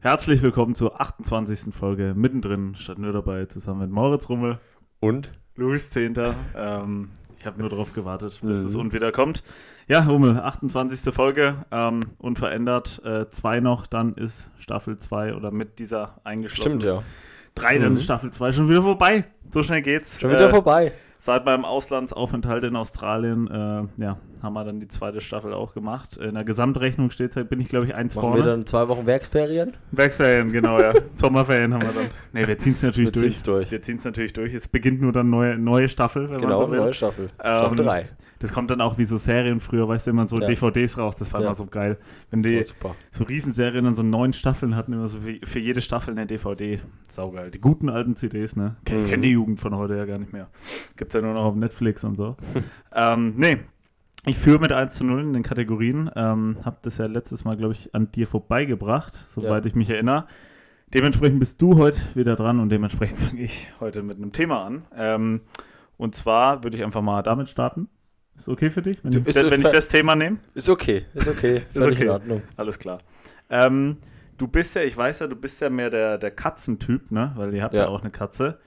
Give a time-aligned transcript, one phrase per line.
[0.00, 1.74] Herzlich willkommen zur 28.
[1.74, 4.58] Folge mittendrin, statt nur dabei, zusammen mit Moritz Rummel
[5.00, 6.34] und Louis Zehnter.
[6.54, 8.64] Ähm, ich habe nur darauf gewartet, bis Mhm.
[8.64, 9.42] das und wieder kommt.
[9.88, 11.12] Ja, Rummel, 28.
[11.12, 13.00] Folge, ähm, unverändert.
[13.04, 16.80] Äh, zwei noch, dann ist Staffel 2 oder mit dieser eingeschlossen.
[16.80, 17.02] Stimmt, ja.
[17.54, 17.96] Drei, dann Mhm.
[17.96, 19.24] ist Staffel 2 schon wieder vorbei.
[19.50, 20.20] So schnell geht's.
[20.20, 20.92] Schon wieder Äh, vorbei.
[21.18, 26.16] Seit meinem Auslandsaufenthalt in Australien, äh, ja, haben wir dann die zweite Staffel auch gemacht.
[26.16, 28.44] In der Gesamtrechnung steht bin ich, glaube ich, eins Machen vorne.
[28.44, 29.74] wir dann zwei Wochen Werksferien?
[29.92, 30.92] Werksferien, genau, ja.
[31.16, 32.10] Sommerferien haben wir dann.
[32.32, 33.42] Ne, wir ziehen es natürlich Wir durch.
[33.42, 33.70] durch.
[33.70, 34.54] Wir ziehen es natürlich durch.
[34.54, 37.30] Es beginnt nur dann neue, neue Staffel, wenn Genau, so neue Staffel.
[37.42, 38.08] Ähm, Staffel 3.
[38.38, 40.46] Das kommt dann auch wie so Serien früher, weißt du, immer so Ja.
[40.46, 41.16] DVDs raus.
[41.16, 41.46] Das war Ja.
[41.46, 41.98] immer so geil.
[42.30, 42.94] Wenn die super.
[43.10, 46.80] so Riesenserien dann so neun Staffeln hatten, immer so für, für jede Staffel eine DVD.
[47.08, 47.50] Saugeil.
[47.50, 48.76] Die guten alten CDs, ne?
[48.84, 49.06] Kennt Mhm.
[49.08, 50.48] kennt die Jugend von heute ja gar nicht mehr.
[50.96, 52.36] Gibt's ja nur noch auf Netflix und so.
[52.94, 53.58] ähm, nee.
[54.28, 56.10] Ich führe mit 1 zu 0 in den Kategorien.
[56.16, 59.68] Ähm, hab das ja letztes Mal, glaube ich, an dir vorbeigebracht, soweit Ja.
[59.68, 60.26] ich mich erinnere.
[60.92, 64.82] Dementsprechend bist du heute wieder dran und dementsprechend fange ich heute mit einem Thema an.
[64.96, 65.40] Ähm,
[65.96, 67.88] und zwar würde ich einfach mal damit starten.
[68.36, 70.38] Ist okay für dich, wenn, Du- ich, ist- wenn ich das Thema nehme?
[70.54, 71.62] Ist okay, ist okay.
[71.72, 72.04] Völlig okay.
[72.04, 72.42] in Ordnung.
[72.56, 72.98] Alles klar.
[73.48, 73.96] Ähm,
[74.36, 77.32] du bist ja, ich weiß ja, du bist ja mehr der, der Katzentyp, ne?
[77.36, 77.82] Weil ihr habt ja.
[77.82, 77.88] Ja.
[77.88, 78.58] auch eine Katze.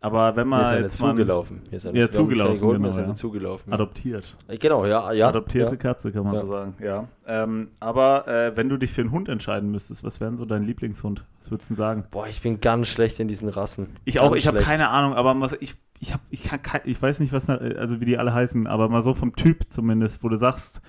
[0.00, 1.62] Aber wenn Mir man ist eine jetzt mal zugelaufen.
[1.68, 3.14] Mir ist eine Ja, zugelaufen, geholt, mir genau, ist eine ja.
[3.14, 3.72] zugelaufen.
[3.72, 5.26] adoptiert, Äh, Genau, ja, ja.
[5.28, 5.76] adoptierte ja.
[5.76, 6.40] Katze, kann man Ja.
[6.40, 7.08] so sagen, ja.
[7.26, 10.44] Ähm, aber äh, wenn du dich für einen Hund entscheiden müsstest, was wäre denn so
[10.44, 11.24] dein Lieblingshund?
[11.40, 12.04] Was würdest du denn sagen?
[12.12, 13.96] Boah, ich bin ganz schlecht in diesen Rassen.
[14.04, 17.00] Ich Ganz auch, ich habe keine Ahnung, aber was, ich, ich, hab, ich, kann, ich
[17.00, 20.28] weiß nicht, was, also wie die alle heißen, aber mal so vom Typ zumindest, wo
[20.28, 20.80] du sagst,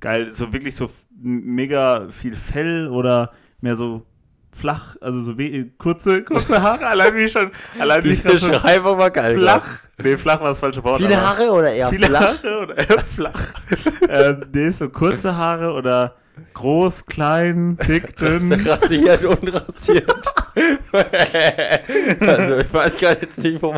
[0.00, 4.06] geil, so wirklich so mega viel Fell oder mehr so
[4.50, 5.34] flach, also so
[5.78, 9.38] kurze, kurze Haare, allein wie schon, allein wie Die schon Beschreibung war geil.
[9.38, 11.00] flach, nee, flach war das falsche Wort.
[11.00, 12.20] Viele Haare oder eher viele flach?
[12.42, 13.54] Haare oder eher flach.
[14.08, 16.16] ähm, nee, so kurze Haare oder
[16.54, 18.52] groß, klein, dick, dünn.
[18.66, 20.10] Rasiert, unrasiert.
[22.20, 23.74] also ich weiß gar jetzt nicht, wo,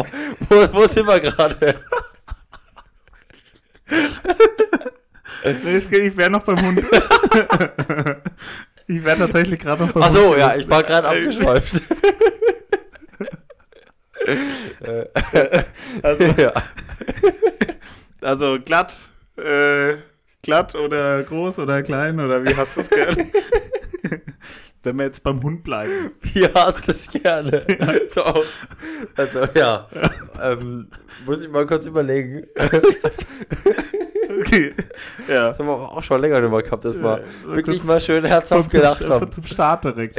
[0.49, 1.81] wo, wo sind wir gerade?
[5.45, 6.79] Nee, ich wäre noch beim Hund.
[8.87, 10.39] ich wäre tatsächlich gerade noch beim Achso, Hund.
[10.39, 10.63] ja, gewesen.
[10.63, 11.83] ich war gerade abgeschweift.
[16.03, 16.53] Also, ja.
[18.21, 18.97] also glatt,
[19.37, 19.97] äh,
[20.43, 23.31] glatt oder groß oder klein oder wie hast du es gern?
[24.83, 26.13] Wenn wir jetzt beim Hund bleiben.
[26.23, 27.67] Wie hast du es gerne?
[28.15, 28.25] So.
[29.15, 29.87] Also, ja.
[30.43, 30.89] Ähm,
[31.27, 32.45] muss ich mal kurz überlegen.
[34.41, 34.73] Okay.
[35.29, 35.49] Ja.
[35.49, 38.01] Das haben wir auch schon länger nicht mehr gehabt, dass wir Ja, wirklich kurz mal
[38.01, 39.33] schön herzhaft Zum, gelacht zum, haben.
[39.33, 40.17] zum Start direkt.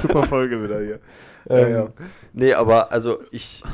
[0.00, 1.00] Super Folge wieder hier.
[1.48, 1.88] Ähm, ja.
[2.34, 3.64] Nee, aber also ich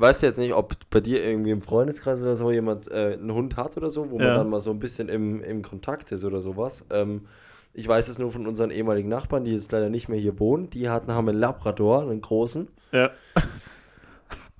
[0.00, 3.56] weiß jetzt nicht, ob bei dir irgendwie im Freundeskreis oder so jemand äh, einen Hund
[3.56, 4.36] hat oder so, wo man Ja.
[4.38, 6.84] dann mal so ein bisschen im, im Kontakt ist oder sowas.
[6.90, 7.26] Ähm,
[7.72, 10.70] ich weiß es nur von unseren ehemaligen Nachbarn, die jetzt leider nicht mehr hier wohnen.
[10.70, 12.68] Die hatten, haben einen Labrador, einen großen.
[12.92, 13.10] Ja,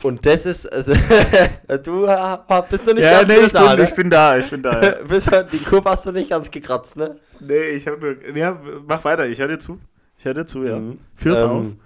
[0.02, 0.92] Und das ist, also,
[1.84, 2.38] du äh,
[2.70, 3.88] bist du nicht ja ganz nee, ich, da, bin, ne?
[3.88, 4.82] ich bin da, ich bin da.
[4.82, 4.90] Ja.
[5.08, 7.16] Bist die Kurve hast du nicht ganz gekratzt, ne?
[7.38, 8.36] Nee, ich habe nur.
[8.36, 9.78] Ja, mach weiter, ich höre dir zu.
[10.18, 10.78] Ich höre dir zu, ja.
[10.78, 10.98] Mhm.
[11.14, 11.76] Führ's Ähm, aus.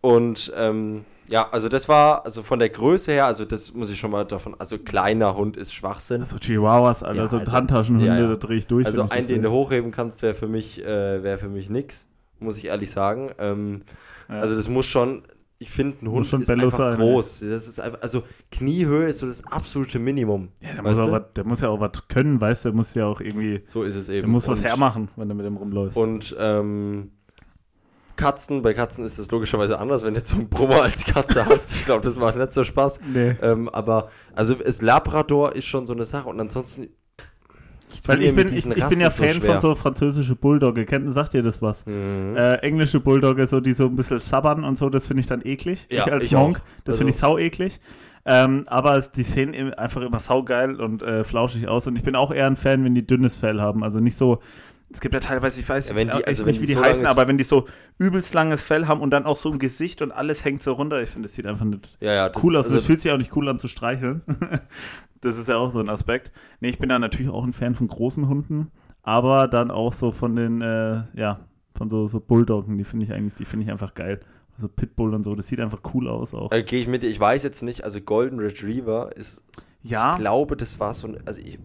[0.00, 3.98] Und ähm, ja, also das war, also von der Größe her, also das muss ich
[3.98, 6.20] schon mal davon, also kleiner Hund ist Schwachsinn.
[6.20, 8.28] Also Chihuahuas, Alter, Ja, so also- Handtaschenhunde, ja, ja.
[8.28, 8.86] da drehe ich durch.
[8.86, 12.06] Also einen, den du hochheben kannst, wäre für mich, äh, wäre für mich nix,
[12.38, 13.30] muss ich ehrlich sagen.
[13.38, 13.82] Ähm,
[14.28, 14.40] Ja.
[14.40, 15.22] Also das muss schon,
[15.58, 17.40] ich finde, ein Hund schon ist einfach sein, groß.
[17.40, 20.48] Das ist einfach, also Kniehöhe ist so das absolute Minimum.
[20.60, 22.68] Ja, der muss, auch was, der muss ja auch was können, weißt du?
[22.70, 23.62] Der muss ja auch irgendwie.
[23.66, 24.22] So ist es eben.
[24.22, 25.96] Der muss was Und- hermachen, wenn du mit dem rumläufst.
[25.98, 27.10] Und ähm,
[28.16, 31.72] Katzen, bei Katzen ist das logischerweise anders, wenn du so einen Brummer als Katze hast.
[31.72, 33.00] Ich glaube, das macht nicht so Spaß.
[33.12, 33.34] nee.
[33.42, 36.88] Ähm, aber, also das Labrador ist schon so eine Sache und ansonsten.
[37.16, 37.24] tu
[38.06, 39.52] Weil ich bin, ich, ich bin ja Fan schwer.
[39.52, 40.84] von so französische Bulldogge.
[40.86, 41.84] Kennt, sagt ihr das was?
[41.86, 42.36] Mhm.
[42.36, 45.42] Äh, englische Bulldogge, so, die so ein bisschen sabbern und so, das finde ich dann
[45.44, 45.86] eklig.
[45.90, 46.60] Ja, ich als ich Monk, auch.
[46.84, 47.80] das Also- finde ich sau eklig.
[48.26, 51.86] Ähm, aber es- die sehen einfach immer saugeil und äh, flauschig aus.
[51.86, 53.84] Und ich bin auch eher ein Fan, wenn die dünnes Fell haben.
[53.84, 54.38] Also nicht so.
[54.90, 56.80] Es gibt ja teilweise, ich weiß Ja, die- echt also nicht, wenn wie die so
[56.82, 57.66] heißen, aber wenn die so
[57.98, 61.02] übelst langes Fell haben und dann auch so im Gesicht und alles hängt so runter,
[61.02, 62.66] ich finde, das sieht einfach nicht ja, ja, das, cool aus.
[62.66, 64.22] also, das fühlt sich auch nicht cool an zu streicheln.
[65.20, 66.32] das ist ja auch so ein Aspekt.
[66.60, 68.70] Nee, ich bin da natürlich auch ein Fan von großen Hunden,
[69.02, 71.40] aber dann auch so von den, äh, ja,
[71.76, 74.20] von so, so Bulldoggen, die finde ich eigentlich, die finde ich einfach geil.
[74.54, 76.52] Also Pitbull und so, das sieht einfach cool aus auch.
[76.52, 77.08] äh, gehe ich mit dir.
[77.10, 79.44] Ich weiß jetzt nicht, also Golden Retriever ist,
[79.84, 81.58] ja, ich glaube, das war so ein, also ich,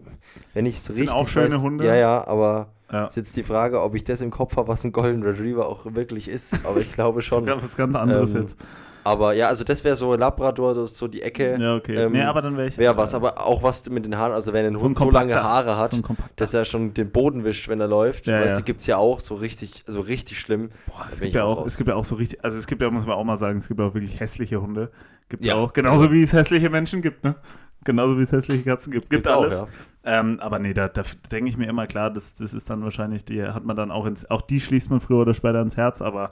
[0.54, 1.86] wenn ich es sind richtig auch schöne weiß, Hunde.
[1.86, 3.06] Ja, ja, aber ja.
[3.06, 5.86] ist jetzt die Frage, ob ich das im Kopf habe, was ein Golden Retriever auch
[5.94, 6.54] wirklich ist.
[6.64, 7.40] Aber ich glaube schon.
[7.40, 8.58] Sogar was ganz anderes Ähm, jetzt.
[9.02, 11.56] Aber ja, also das wäre so Labrador, das ist so die Ecke.
[11.58, 11.96] Ja, okay.
[11.96, 12.76] Ähm, nee, aber dann wäre ich.
[12.76, 15.10] Wäre was, aber auch was mit den Haaren, also wenn ein So ein Hund so
[15.10, 18.26] lange Haare hat, so ein dass er schon den Boden wischt, wenn er läuft.
[18.26, 18.56] Ja, weißt ja.
[18.58, 20.70] du, gibt es ja auch so richtig, so richtig schlimm.
[20.86, 21.66] Boah, es gibt, ja auch auch, raus.
[21.68, 23.58] es gibt ja auch so richtig, also es gibt ja, muss man auch mal sagen,
[23.58, 24.90] es gibt ja auch wirklich hässliche Hunde.
[25.30, 25.54] Gibt es Ja.
[25.54, 27.36] auch, genauso wie es hässliche Menschen gibt, ne?
[27.84, 29.10] Genauso wie es hässliche Katzen gibt.
[29.10, 29.58] Gibt Gibt's auch, alles.
[29.58, 29.66] ja.
[30.02, 33.24] Ähm, aber nee, da, da denke ich mir immer klar, das, das ist dann wahrscheinlich,
[33.24, 36.00] die hat man dann auch ins, auch die schließt man früher oder später ins Herz,
[36.00, 36.30] aber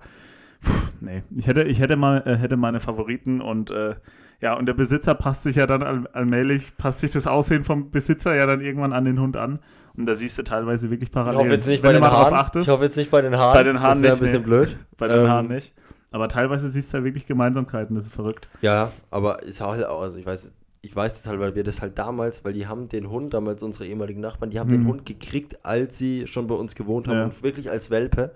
[0.62, 3.94] puh, nee, ich hätte, ich hätte mal, äh, hätte meine Favoriten und äh,
[4.40, 7.90] ja, und der Besitzer passt sich ja dann all, allmählich, passt sich das Aussehen vom
[7.90, 9.58] Besitzer ja dann irgendwann an den Hund an.
[9.96, 11.40] Und da siehst du teilweise wirklich Ich Parallelen.
[11.40, 12.34] hoffe jetzt nicht Wenn bei du den Haaren.
[12.34, 12.68] achtest.
[12.68, 13.52] Ich hoffe jetzt nicht bei den Haaren.
[13.54, 14.46] Bei den Haaren das wäre ein nicht, bisschen nee.
[14.46, 14.76] blöd.
[14.96, 15.74] Bei den Ähm, Haaren nicht.
[16.12, 18.48] Aber teilweise siehst du da wirklich Gemeinsamkeiten, das ist verrückt.
[18.62, 21.80] Ja, aber ist halt auch, also ich weiß, ich weiß das halt, weil wir das
[21.82, 24.88] halt damals, weil die haben den Hund, damals unsere ehemaligen Nachbarn, die haben den Mhm.
[24.88, 27.24] Hund gekriegt, als sie schon bei uns gewohnt haben Ja.
[27.24, 28.32] und wirklich als Welpe.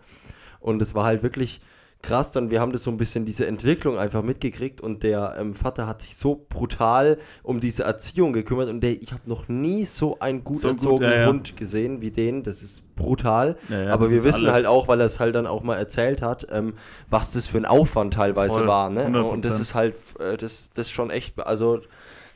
[0.60, 1.60] Und es war halt wirklich
[2.02, 5.54] krass, dann wir haben das so ein bisschen diese Entwicklung einfach mitgekriegt und der ähm,
[5.54, 9.84] Vater hat sich so brutal um diese Erziehung gekümmert und der, ich habe noch nie
[9.84, 11.26] so einen gut So gut, erzogenen ja, ja.
[11.28, 13.54] Hund gesehen wie den, das ist brutal.
[13.68, 16.22] Ja, aber wir wissen alles- halt auch, weil er es halt dann auch mal erzählt
[16.22, 16.74] hat, ähm,
[17.08, 18.90] was das für ein Aufwand teilweise Voll, war.
[18.90, 19.06] Ne?
[19.06, 19.22] 100%.
[19.30, 21.82] Und das ist halt, äh, das, das ist schon echt, also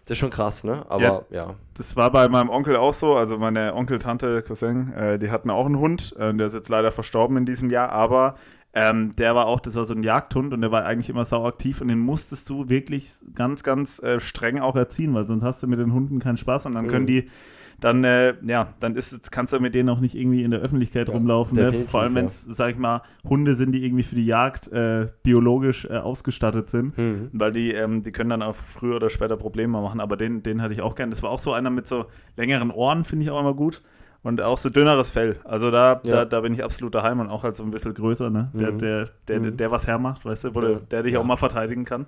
[0.06, 0.86] das ist schon krass, ne?
[0.88, 1.22] Aber Ja.
[1.30, 1.54] ja.
[1.74, 3.14] Das war bei meinem Onkel auch so.
[3.16, 6.14] Also meine Onkel, Tante, Cousin, äh, die hatten auch einen Hund.
[6.18, 8.36] Äh, der ist jetzt leider verstorben in diesem Jahr, aber
[8.72, 11.44] ähm, der war auch, das war so ein Jagdhund und der war eigentlich immer sau
[11.46, 15.62] aktiv und den musstest du wirklich ganz, ganz äh, streng auch erziehen, weil sonst hast
[15.62, 17.06] du mit den Hunden keinen Spaß und dann können Mhm.
[17.08, 17.30] die
[17.80, 21.08] dann, äh, ja, dann ist kannst du mit denen auch nicht irgendwie in der Öffentlichkeit
[21.08, 21.56] Ja, rumlaufen.
[21.56, 21.72] Ne?
[21.72, 25.08] Vor allem, wenn es, sag ich mal, Hunde sind, die irgendwie für die Jagd äh,
[25.22, 26.96] biologisch äh, ausgestattet sind.
[26.96, 27.30] Hm.
[27.32, 30.62] Weil die, ähm, die können dann auch früher oder später Probleme machen, aber den, den
[30.62, 31.10] hatte ich auch gern.
[31.10, 32.06] Das war auch so einer mit so
[32.36, 33.82] längeren Ohren, finde ich auch immer gut.
[34.26, 35.38] Und auch so dünneres Fell.
[35.44, 36.16] Also da, Ja.
[36.16, 38.50] da, da bin ich absolut daheim und auch halt so ein bisschen größer, ne?
[38.54, 38.78] Der, Mhm.
[38.80, 39.56] der, der, der, Mhm.
[39.56, 40.68] der was hermacht, weißt du, wo Ja.
[40.68, 41.20] der, der dich Ja.
[41.20, 42.06] auch mal verteidigen kann.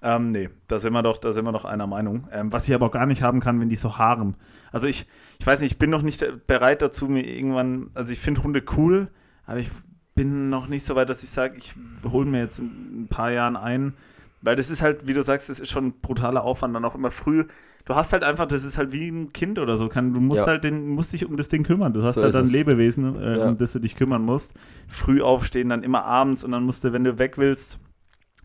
[0.00, 2.26] Ähm, nee, da sind wir doch, da sind wir doch einer Meinung.
[2.32, 4.34] Ähm, was ich aber auch gar nicht haben kann, wenn die so haaren.
[4.72, 5.06] Also ich,
[5.38, 8.62] ich weiß nicht, ich bin noch nicht bereit dazu, mir irgendwann, also ich finde Hunde
[8.76, 9.08] cool,
[9.44, 9.70] aber ich
[10.14, 11.74] bin noch nicht so weit, dass ich sage, ich
[12.10, 13.92] hole mir jetzt in ein paar Jahren ein,
[14.40, 16.94] weil das ist halt, wie du sagst, das ist schon ein brutaler Aufwand, dann auch
[16.94, 17.44] immer früh.
[17.88, 19.88] Du hast halt einfach, das ist halt wie ein Kind oder so.
[19.88, 20.46] Kann, du musst Ja.
[20.46, 21.94] halt den, musst dich um das Ding kümmern.
[21.94, 22.52] Du hast So halt dann es.
[22.52, 23.48] Lebewesen, äh, Ja.
[23.48, 24.52] um das du dich kümmern musst.
[24.88, 27.78] Früh aufstehen, dann immer abends und dann musst du, wenn du weg willst,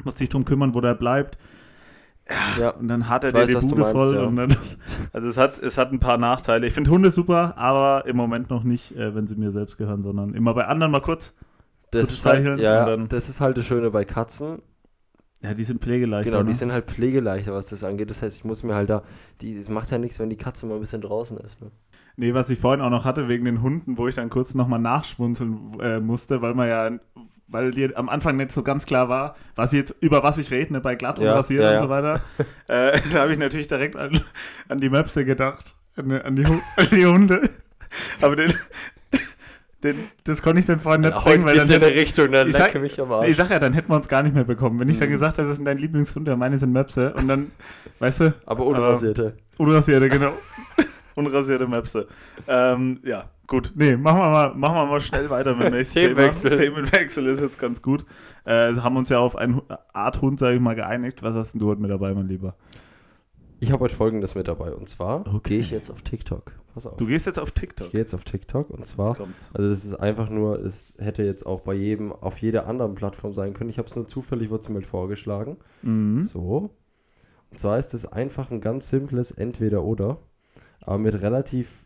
[0.06, 1.38] musst dich drum kümmern, wo der bleibt.
[2.57, 2.69] Ja.
[2.69, 4.18] Und dann hat er Ich dir weiß, die Bude meinst, voll.
[4.18, 4.56] Und dann,
[5.12, 6.66] also es hat, es hat ein paar Nachteile.
[6.66, 10.01] Ich finde Hunde super, aber im Moment noch nicht, äh, wenn sie mir selbst gehören,
[10.04, 11.34] sondern immer bei anderen mal kurz.
[11.92, 14.62] Das ist halt, ja, das ist halt das Schöne bei Katzen.
[15.44, 16.31] Ja, die sind pflegeleichter.
[16.31, 16.51] Genau, ne?
[16.51, 18.10] die sind halt pflegeleichter, was das angeht.
[18.10, 19.04] Das heißt, ich muss mir halt da,
[19.42, 21.62] die, es macht ja nichts, wenn die Katze mal ein bisschen draußen ist.
[21.62, 21.69] Ne?
[22.16, 24.80] Nee, was ich vorhin auch noch hatte wegen den Hunden, wo ich dann kurz nochmal
[24.80, 26.92] nachschmunzeln äh, musste, weil man ja,
[27.48, 30.74] weil dir am Anfang nicht so ganz klar war, was jetzt, über was ich rede,
[30.74, 32.22] ne, bei glatt und Ja, rasiert ja, und so weiter.
[32.68, 34.22] äh, da habe ich natürlich direkt an,
[34.69, 36.45] an die Möpse gedacht, an, an, die,
[36.78, 37.50] an die Hunde.
[38.22, 38.54] Aber den,
[39.83, 42.47] den, das konnte ich dann vorhin nicht Heute bringen, weil dann in eine Richtung, dann
[42.47, 43.27] Ich sag- mich am Arsch.
[43.30, 44.80] Ich sag ja, dann hätten wir uns gar nicht mehr bekommen.
[44.80, 45.13] Wenn ich dann Mhm.
[45.13, 47.13] gesagt hätte, das sind dein Lieblingshund, ja, meine sind Möpse.
[47.13, 47.51] Und dann,
[48.00, 49.35] weißt du, aber unrasierte.
[49.57, 50.31] unrasierte, genau.
[51.15, 52.07] unrasierte Möpse.
[52.47, 53.71] Ähm, ja, gut.
[53.75, 56.50] Nee, machen wir mal, machen wir mal schnell weiter mit dem nächsten Themenwechsel.
[56.57, 56.77] Thema.
[56.77, 58.06] Themenwechsel ist jetzt ganz gut.
[58.45, 59.62] Äh, haben uns ja auf eine
[59.94, 61.21] Art Hund, sage ich mal, geeinigt.
[61.24, 62.56] Was hast denn du heute mit dabei, mein Lieber?
[63.63, 65.39] Ich habe heute folgendes mit dabei und zwar Okay.
[65.50, 66.51] gehe ich jetzt auf TikTok.
[66.74, 66.98] Pass auf.
[66.98, 67.92] Du gehst jetzt auf Ich TikTok.
[67.92, 71.62] gehe jetzt auf TikTok und zwar, also das ist einfach nur, es hätte jetzt auch
[71.62, 73.69] bei jedem auf jeder anderen Plattform sein können.
[73.69, 75.56] Ich habe es nur zufällig, wurde es mir vorgeschlagen.
[75.81, 76.23] Mhm.
[76.23, 76.71] So.
[77.52, 80.18] Und zwar ist es einfach ein ganz simples Entweder-Oder,
[80.81, 81.85] aber mit relativ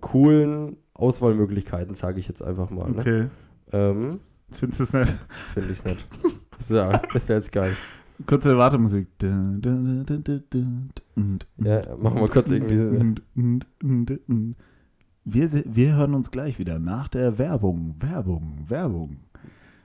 [0.00, 2.90] coolen Auswahlmöglichkeiten, sage ich jetzt einfach mal.
[2.90, 2.98] Ne?
[3.00, 3.26] Okay.
[3.72, 5.16] Ähm, Findest du es nicht?
[5.42, 6.06] das finde ich nicht.
[6.58, 7.74] Das wäre wär jetzt geil.
[8.24, 9.08] Kurze Wartemusik.
[9.22, 9.28] Ja,
[11.98, 13.14] machen wir kurz irgendwie.
[15.24, 17.94] Wir, wir hören uns gleich wieder nach der Werbung.
[17.98, 19.16] Werbung, Werbung.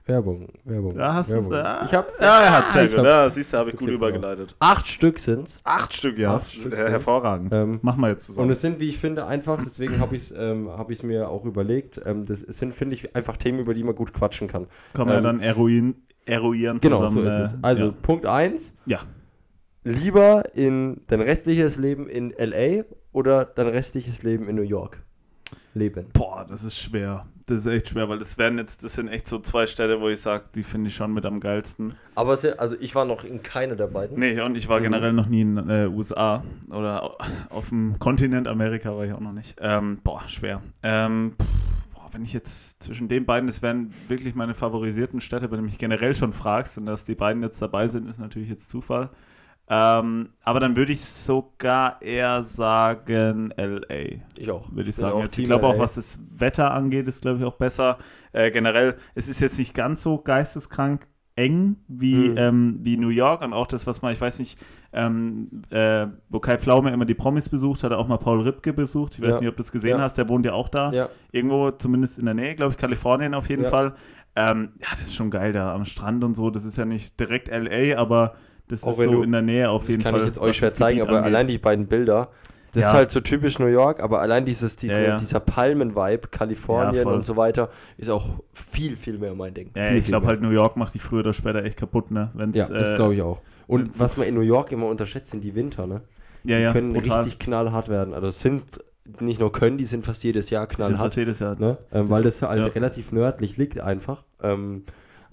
[0.04, 0.96] Werbung, Werbung.
[0.96, 1.48] Da hast du es.
[1.48, 1.66] Werbung.
[1.66, 2.18] Ah, Ich hab's.
[2.20, 2.98] Ja, er hat sehr gut.
[2.98, 3.08] hab's.
[3.08, 4.56] Ja, siehst du, habe ich gut Okay, übergeleitet.
[4.58, 5.60] Acht Stück sind's.
[5.62, 6.34] Acht Stück, ja.
[6.36, 7.52] Acht Stück hervorragend.
[7.52, 8.50] Ähm, Machen wir jetzt und zusammen.
[8.50, 11.44] es sind, wie ich finde, einfach, deswegen habe ich es ähm, hab ich's mir auch
[11.44, 14.66] überlegt, ähm, das es sind, finde ich, einfach Themen, über die man gut quatschen kann.
[14.94, 15.94] Können wir ähm, dann eruieren,
[16.26, 17.14] eruieren Genau, zusammen.
[17.14, 17.52] so ist es.
[17.54, 17.94] äh, Also, ja.
[18.02, 18.74] Punkt 1.
[18.86, 19.00] Ja.
[19.84, 22.84] Lieber in dein restliches Leben in L.A.
[23.12, 25.02] oder dein restliches Leben in New York
[25.74, 26.06] leben?
[26.12, 27.26] Boah, das ist schwer.
[27.46, 30.08] Das ist echt schwer, weil das wären jetzt, das sind echt so zwei Städte, wo
[30.08, 31.94] ich sage, die finde ich schon mit am geilsten.
[32.14, 34.16] Aber es, also ich war noch in keiner der beiden.
[34.20, 34.84] Nee, und ich war Mhm.
[34.84, 37.16] generell noch nie in äh, USA oder au-
[37.50, 39.56] auf dem Kontinent Amerika war ich auch noch nicht.
[39.60, 40.62] Ähm, boah, schwer.
[40.84, 41.48] Ähm, pff,
[42.12, 45.78] wenn ich jetzt zwischen den beiden, das wären wirklich meine favorisierten Städte, wenn du mich
[45.78, 49.10] generell schon fragst, und dass die beiden jetzt dabei sind, ist natürlich jetzt Zufall.
[49.68, 54.20] Ähm, aber dann würde ich sogar eher sagen LA.
[54.36, 54.70] Ich auch.
[54.70, 55.20] Würde ich Bin sagen.
[55.20, 57.98] Jetzt, ich glaube auch, was das Wetter angeht, ist, glaube ich, auch besser.
[58.32, 62.34] Äh, generell, es ist jetzt nicht ganz so geisteskrank eng wie, Mhm.
[62.36, 64.58] ähm, wie New York und auch das, was man, ich weiß nicht,
[64.92, 68.72] ähm, äh, wo Kai Pflaume immer die Promis besucht, hat er auch mal Paul Ripke
[68.74, 69.14] besucht.
[69.14, 69.40] Ich weiß Ja.
[69.40, 70.02] nicht, ob du das gesehen Ja.
[70.02, 70.92] hast, der wohnt ja auch da.
[70.92, 73.64] Ja, Irgendwo, zumindest in der Nähe, glaube ich, Kalifornien auf jeden.
[73.64, 73.94] Fall.
[74.36, 76.50] Ähm, ja, das ist schon geil da am Strand und so.
[76.50, 78.34] Das ist ja nicht direkt LA, aber
[78.68, 80.20] das Auch ist so du- in der Nähe auf das jeden kann Fall.
[80.22, 81.24] ich jetzt euch schwer das zeigen, aber angeht.
[81.24, 82.28] allein die beiden Bilder,
[82.72, 82.88] das Ja.
[82.88, 85.16] ist halt so typisch New York, aber allein dieses, diese, Ja, ja.
[85.16, 89.70] dieser Palmen-Vibe, Kalifornien und so weiter, ist auch viel, viel mehr mein Ding.
[89.74, 92.30] Viel, ich glaube halt, New York macht die früher oder später echt kaputt, ne?
[92.34, 93.40] Wenn's, Ja, das äh, glaube ich auch.
[93.66, 96.02] Und was man in New York immer unterschätzt, sind die Winter, ne?
[96.44, 97.20] Ja, Die ja, können brutal.
[97.22, 98.14] richtig knallhart werden.
[98.14, 98.64] Also sind
[99.20, 101.06] nicht nur können, die sind fast jedes Jahr Das sind knallhart.
[101.08, 101.56] fast jedes Jahr.
[101.58, 101.78] Ne?
[101.92, 104.24] Ähm, weil das halt relativ nördlich liegt einfach.
[104.42, 104.84] Ähm,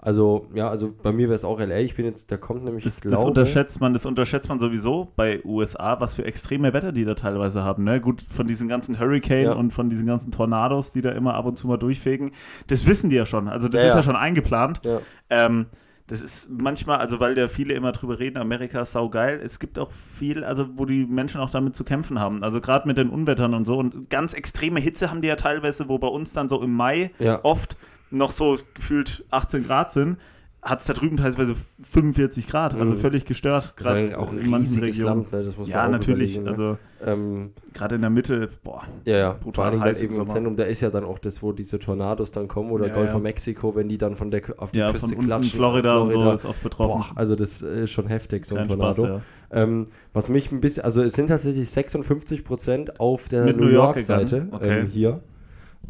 [0.02, 1.78] also, ja, also bei mir wäre es auch LA.
[1.80, 4.58] Ich bin jetzt, da kommt nämlich, Das, ich das glaube, unterschätzt man, das unterschätzt man
[4.58, 7.84] sowieso bei USA, was für extreme Wetter die da teilweise haben.
[7.84, 8.00] Ne?
[8.00, 9.52] Gut, von diesen ganzen Hurricane Ja.
[9.52, 12.32] und von diesen ganzen Tornados, die da immer ab und zu mal durchfegen,
[12.68, 13.48] das wissen die ja schon.
[13.48, 14.02] Also das Ja, ist ja, ja.
[14.02, 14.80] schon eingeplant.
[15.28, 15.66] Ähm,
[16.06, 19.38] das ist manchmal, also weil ja viele immer drüber reden, Amerika ist saugeil.
[19.44, 22.42] Es gibt auch viel, also wo die Menschen auch damit zu kämpfen haben.
[22.42, 23.78] Also gerade mit den Unwettern und so.
[23.78, 27.12] Und ganz extreme Hitze haben die ja teilweise, wo bei uns dann so im Mai
[27.20, 27.38] ja.
[27.44, 27.76] oft
[28.10, 30.18] noch so gefühlt 18 Grad sind,
[30.62, 32.98] hat es da drüben teilweise 45 Grad, also Mhm.
[32.98, 35.20] völlig gestört, gerade auch ein in manchen Regionen.
[35.20, 35.44] Land, ne?
[35.44, 36.50] das muss man Ja, natürlich, ne?
[36.50, 40.16] also ähm, gerade in der Mitte, boah, ja, ja, brutal vor allem heiß eben im
[40.16, 40.34] Sommer.
[40.34, 43.06] Zentrum, da ist ja dann auch das, wo diese Tornados dann kommen oder Ja, Golf
[43.06, 43.12] ja.
[43.14, 45.56] von Mexiko, wenn die dann von der auf die ja, Küste von klatschen.
[45.56, 47.04] Florida, und so ist oft betroffen.
[47.08, 49.06] Boah, also das ist schon heftig, so ein Kein Tornado.
[49.06, 49.62] Spaß, ja.
[49.62, 53.66] Ähm, was mich ein bisschen, also es sind tatsächlich 56 Prozent auf der Mit New
[53.68, 54.80] York York-Seite okay.
[54.80, 55.22] ähm, hier.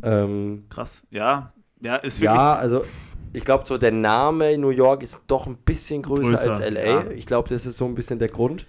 [0.04, 1.48] Ähm, Krass, ja,
[1.80, 2.84] ja, ist wirklich, ja, also
[3.32, 6.80] ich glaube so der Name New York ist doch ein bisschen größer, Größer, als LA.
[6.80, 7.10] ja.
[7.10, 8.66] Ich glaube, das ist so ein bisschen der Grund.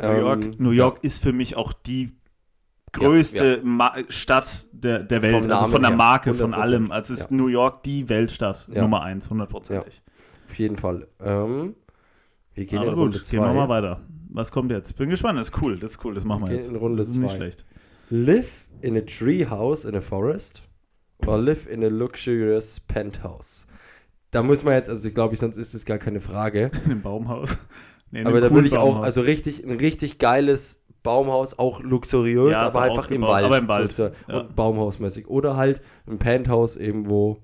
[0.00, 2.12] New York, Ähm, New York ist für mich auch die
[2.92, 6.90] größte Ma Stadt der, der Welt, also Namen von der Marke, von 100%, allem.
[6.90, 7.36] Also ist ja.
[7.36, 8.82] New York die Weltstadt, Ja.
[8.82, 10.02] Nummer eins, hundertprozentig.
[10.48, 11.06] Auf jeden Fall.
[11.22, 11.76] Ähm,
[12.54, 13.52] wir gehen Aber in gut, Runde gehen wir 2.
[13.54, 14.00] mal weiter.
[14.32, 14.96] Was kommt jetzt?
[14.96, 16.68] Bin gespannt, das ist cool, das ist cool, das machen wir gehen jetzt.
[16.68, 17.36] in Runde das ist nicht zwei.
[17.36, 17.64] schlecht.
[18.10, 20.62] Live in a tree house in a forest
[21.28, 23.66] or live in a luxurious penthouse.
[24.30, 26.70] Da muss man jetzt, also glaube ich, sonst ist das gar keine Frage.
[26.84, 27.58] In einem Baumhaus.
[28.12, 29.04] Nee, in Aber da würde ich auch, Baumhaus.
[29.04, 33.44] also richtig, ein richtig geiles Baumhaus, auch luxuriös, Ja, so aber einfach im Wald.
[33.44, 34.14] aber im Wald, sozusagen.
[34.28, 34.42] ja.
[34.42, 35.28] Baumhausmäßig.
[35.28, 37.38] Oder halt ein Penthouse irgendwo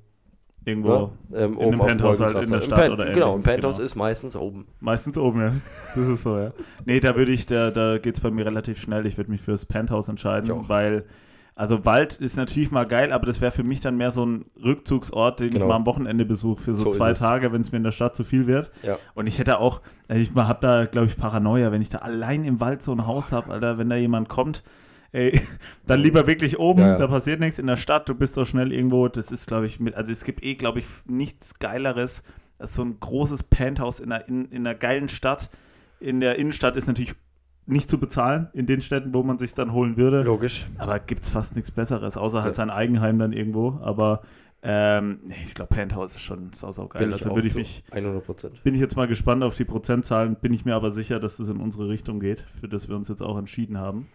[0.65, 3.33] irgendwo, ne, ähm, in oben einem Penthouse halt in der Stadt Pen- oder Genau, ein
[3.35, 3.87] ähnlich, Penthouse genau.
[3.87, 4.67] ist meistens oben.
[4.81, 5.53] meistens oben, ja.
[5.95, 6.53] Das ist so, ja.
[6.85, 9.07] Nee, da würde ich, da, da geht es bei mir relativ schnell.
[9.07, 10.69] Ich würde mich fürs Penthouse entscheiden, auch.
[10.69, 11.05] weil,
[11.57, 14.45] also Wald ist natürlich mal geil, aber das wäre für mich dann mehr so ein
[14.63, 15.69] Rückzugsort, den ich Genau.
[15.69, 17.15] mal am Wochenende besuche für so, So zwei.
[17.15, 18.71] Tage, wenn es mir in der Stadt zu viel wird.
[18.83, 18.99] Ja.
[19.15, 22.45] Und ich hätte auch, also ich habe da, glaube ich, Paranoia, wenn ich da allein
[22.45, 24.63] im Wald so ein Haus habe, Alter, wenn da jemand kommt,
[25.13, 25.41] ey,
[25.87, 26.99] dann lieber wirklich oben, Ja, ja.
[26.99, 29.81] da passiert nichts in der Stadt, du bist so schnell irgendwo, das ist, glaube ich,
[29.81, 32.23] mit, also es gibt eh, glaube ich, nichts Geileres
[32.59, 35.49] als so ein großes Penthouse in einer, in, in einer geilen Stadt.
[36.01, 37.15] In der Innenstadt ist natürlich
[37.67, 40.23] nicht zu bezahlen, in den Städten, wo man sich dann holen würde.
[40.23, 40.69] Logisch.
[40.79, 42.55] Aber gibt es fast nichts Besseres, außer halt Ja.
[42.55, 43.79] sein Eigenheim dann irgendwo.
[43.83, 44.23] Aber
[44.63, 47.05] ähm, ich glaube, Penthouse ist schon sau, sau geil.
[47.05, 48.63] Bin Also würde ich mich 100 Prozent.
[48.63, 50.37] bin ich jetzt mal gespannt auf die Prozentzahlen.
[50.37, 53.09] Bin ich mir aber sicher, dass es in unsere Richtung geht, für das wir uns
[53.09, 54.09] jetzt auch entschieden haben.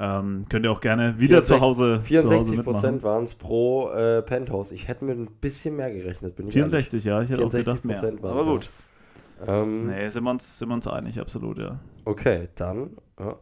[0.00, 2.74] Ähm, könnt ihr auch gerne wieder 64 zu Hause, zu Hause 64 mitmachen.
[2.74, 4.70] Prozent waren es pro äh, Penthouse.
[4.70, 6.36] Ich hätte mir ein bisschen mehr gerechnet.
[6.36, 8.30] Bin ich 64, ja, ich hätte auch 64 gedacht mehr.
[8.30, 8.52] Aber ja.
[8.52, 8.70] gut.
[9.40, 9.48] ehrlich.
[9.48, 11.80] Ähm, Nee, sind wir, uns, sind wir uns einig, absolut, ja.
[12.08, 12.90] Okay, dann.
[13.20, 13.36] Ja.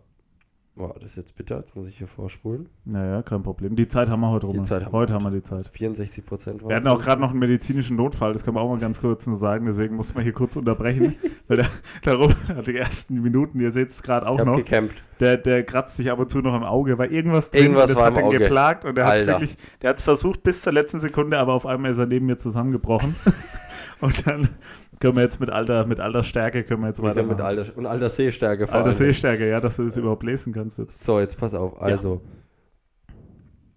[0.75, 1.57] Wow, das ist jetzt bitter.
[1.59, 2.69] Jetzt muss ich hier vorspulen.
[2.85, 3.77] Naja, kein Problem.
[3.77, 4.65] Die Zeit haben wir heute Die rum.
[4.67, 5.69] Zeit haben heute wir haben wir die Zeit.
[5.73, 8.79] 64 Prozent Wir hatten auch gerade noch einen medizinischen Notfall, das können wir auch mal
[8.79, 11.15] ganz kurz nur sagen, deswegen mussten wir hier kurz unterbrechen,
[11.49, 11.67] weil der,
[12.03, 15.03] darum hat die ersten Minuten, ihr seht es gerade auch Ich noch, gekämpft.
[15.21, 17.99] der, der kratzt sich ab und zu noch im Auge, weil irgendwas drin, Irgendwas das
[17.99, 18.39] war hat ihn Auge.
[18.41, 21.55] geplagt und der hat es wirklich, der hat es versucht bis zur letzten Sekunde, aber
[21.55, 23.15] auf einmal ist er neben mir zusammengebrochen.
[24.03, 24.51] und dann
[25.01, 27.37] können wir jetzt mit alter, mit alter Stärke können wir jetzt weitermachen.
[27.37, 28.95] mit alter, und alter Sehstärke vor alter.
[28.95, 31.05] Sehstärke, ja, dass du das überhaupt lesen kannst jetzt.
[31.05, 31.81] So, jetzt pass auf.
[31.81, 32.23] Also.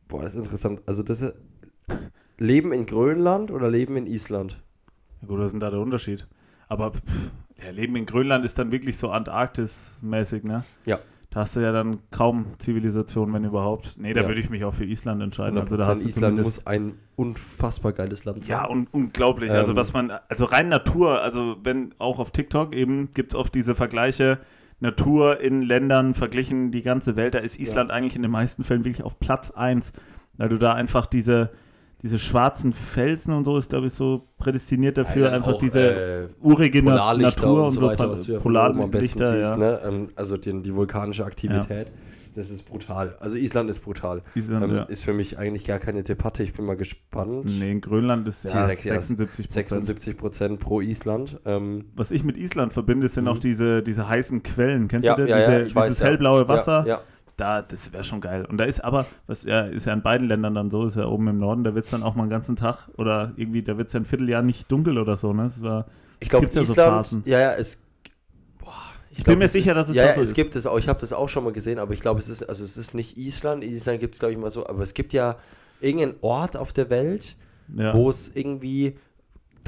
[0.08, 0.82] Boah, das ist interessant.
[0.86, 1.34] Also, das ist.
[2.38, 4.62] Leben in Grönland oder Leben in Island?
[5.22, 6.28] Ja, gut, was ist denn da der Unterschied?
[6.70, 7.32] Aber pff,
[7.64, 10.64] ja, Leben in Grönland ist dann wirklich so Antarktis-mäßig, ne?
[10.86, 11.00] Ja.
[11.32, 13.98] Da hast du ja dann kaum Zivilisation, wenn überhaupt.
[13.98, 14.28] Nee, da Ja.
[14.28, 15.60] würde ich mich auch für Island entscheiden.
[15.60, 15.78] Also 100%.
[15.78, 18.52] da hast du Island muss ein unfassbar geiles Land sein.
[18.52, 19.52] ja, und unglaublich.
[19.52, 23.36] also Ähm, was man, also rein Natur, also wenn auch auf TikTok eben gibt es
[23.40, 24.40] oft diese Vergleiche,
[24.80, 28.86] Natur in Ländern verglichen, die ganze Welt, da ist Island eigentlich in den meisten Fällen
[28.86, 29.94] wirklich auf Platz 1,
[30.38, 31.52] weil du da einfach diese,
[32.02, 35.82] diese schwarzen Felsen und so ist, glaube ich, so prädestiniert dafür, Ja, einfach auch, diese
[35.82, 39.58] äh, urige Natur und so, weiter, was du ja Polarlichter, ja.
[39.58, 39.80] ne?
[39.86, 41.88] ähm, also die, die vulkanische Aktivität.
[42.36, 43.18] Das ist brutal.
[43.20, 44.22] Also Island ist brutal.
[44.36, 44.84] Island, ähm, ja.
[44.84, 46.44] Ist für mich eigentlich gar keine Debatte.
[46.44, 47.44] Ich bin mal gespannt.
[47.44, 49.68] Nee, in Grönland ist Ja, ja, sechs- ja, 76 Prozent.
[49.68, 51.40] 76 Prozent pro Island.
[51.46, 54.88] Ähm, Was ich mit Island verbinde, sind auch diese, diese heißen Quellen.
[54.88, 55.10] Kennst Mhm.
[55.10, 55.30] ja, du das?
[55.32, 56.06] ja, diese, ja, dieses weiß, ja.
[56.06, 56.82] hellblaue Wasser.
[56.82, 57.02] Ja, ja.
[57.40, 58.46] Da, das wäre schon geil.
[58.46, 61.06] Und da ist aber, was ja, ist ja in beiden Ländern dann so, ist ja
[61.06, 63.78] oben im Norden, da wird es dann auch mal einen ganzen Tag oder irgendwie, da
[63.78, 65.44] wird es ja ein Vierteljahr nicht dunkel oder so, ne?
[65.44, 65.86] Das war,
[66.20, 67.24] Ich glaube, ja so Phasen.
[67.26, 67.82] ja, ja, es.
[68.58, 68.74] Boah,
[69.12, 70.36] Ich glaub, bin mir sicher, dass es ja, da ja, so es ist.
[70.36, 70.78] gibt es auch.
[70.78, 72.94] Ich habe das auch schon mal gesehen, aber ich glaube, es ist, also es ist
[72.94, 73.64] nicht Island.
[73.64, 75.38] Island gibt es, glaube ich, mal so, aber es gibt ja
[75.80, 77.38] irgendeinen Ort auf der Welt,
[77.74, 77.94] ja.
[77.94, 78.98] wo es irgendwie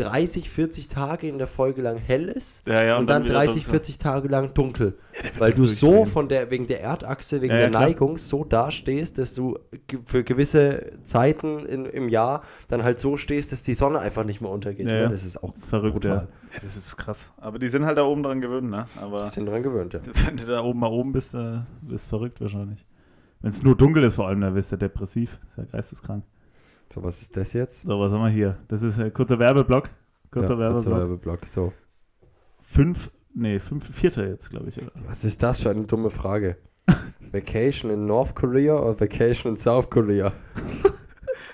[0.03, 3.25] 30, 40 Tage in der Folge lang hell ist Ja, ja, und, und dann, dann
[3.25, 3.71] wieder 30, dunkel.
[3.71, 4.97] 40 Tage lang dunkel.
[5.21, 7.79] wird weil du so von der, wegen der Erdachse, wegen Ja, ja, der.
[7.79, 9.57] Neigung so dastehst, dass du
[10.05, 14.41] für gewisse Zeiten in, im Jahr dann halt so stehst, dass die Sonne einfach nicht
[14.41, 14.87] mehr untergeht.
[14.87, 15.01] Ja, ne?
[15.03, 15.09] ja.
[15.09, 16.15] Das ist auch Das ist verrückt, ja.
[16.15, 16.27] ja.
[16.61, 17.31] Das ist krass.
[17.37, 18.87] Aber die sind halt da oben dran gewöhnt, ne?
[18.99, 20.01] Aber Die sind dran gewöhnt, ja.
[20.25, 22.85] wenn du da oben mal oben bist, da bist du verrückt wahrscheinlich.
[23.41, 25.39] Wenn es nur dunkel ist, vor allem, dann bist du depressiv.
[25.41, 26.23] Das ist ja geisteskrank.
[26.93, 27.85] So, was ist das jetzt?
[27.85, 28.57] So, was haben wir hier?
[28.67, 29.89] Das ist ein kurzer Werbeblock.
[30.29, 30.83] Kurzer ja, Werbeblock.
[30.83, 31.47] kurzer Werbeblock.
[31.47, 31.73] So.
[32.59, 34.81] Fünf, nee, fünf, vierter jetzt, glaube ich.
[34.81, 34.91] Oder?
[35.07, 36.57] Was ist das für eine dumme Frage?
[37.31, 40.33] Vacation in North Korea oder Vacation in South Korea?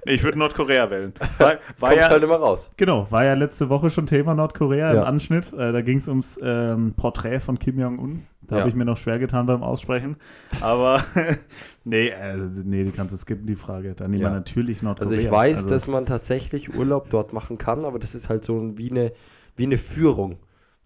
[0.08, 1.14] Nee, ich würde Nordkorea wählen.
[1.38, 2.70] War, war Kommst ja, halt immer raus.
[2.78, 5.02] genau, war ja letzte Woche schon Thema Nordkorea Ja.
[5.02, 5.52] im Anschnitt.
[5.52, 8.24] Äh, da ging es ums ähm, Porträt von Kim Jong-un.
[8.42, 8.60] Da Ja.
[8.62, 10.16] habe ich mir noch schwer getan beim Aussprechen.
[10.62, 11.04] Aber
[11.84, 13.94] nee, äh, nee, die kannst du skippen, die Frage.
[13.96, 15.12] Da nehmen wir natürlich Nordkorea.
[15.12, 18.46] Also ich weiß, Also, dass man tatsächlich Urlaub dort machen kann, aber das ist halt
[18.46, 19.12] so wie eine,
[19.58, 20.38] wie eine Führung.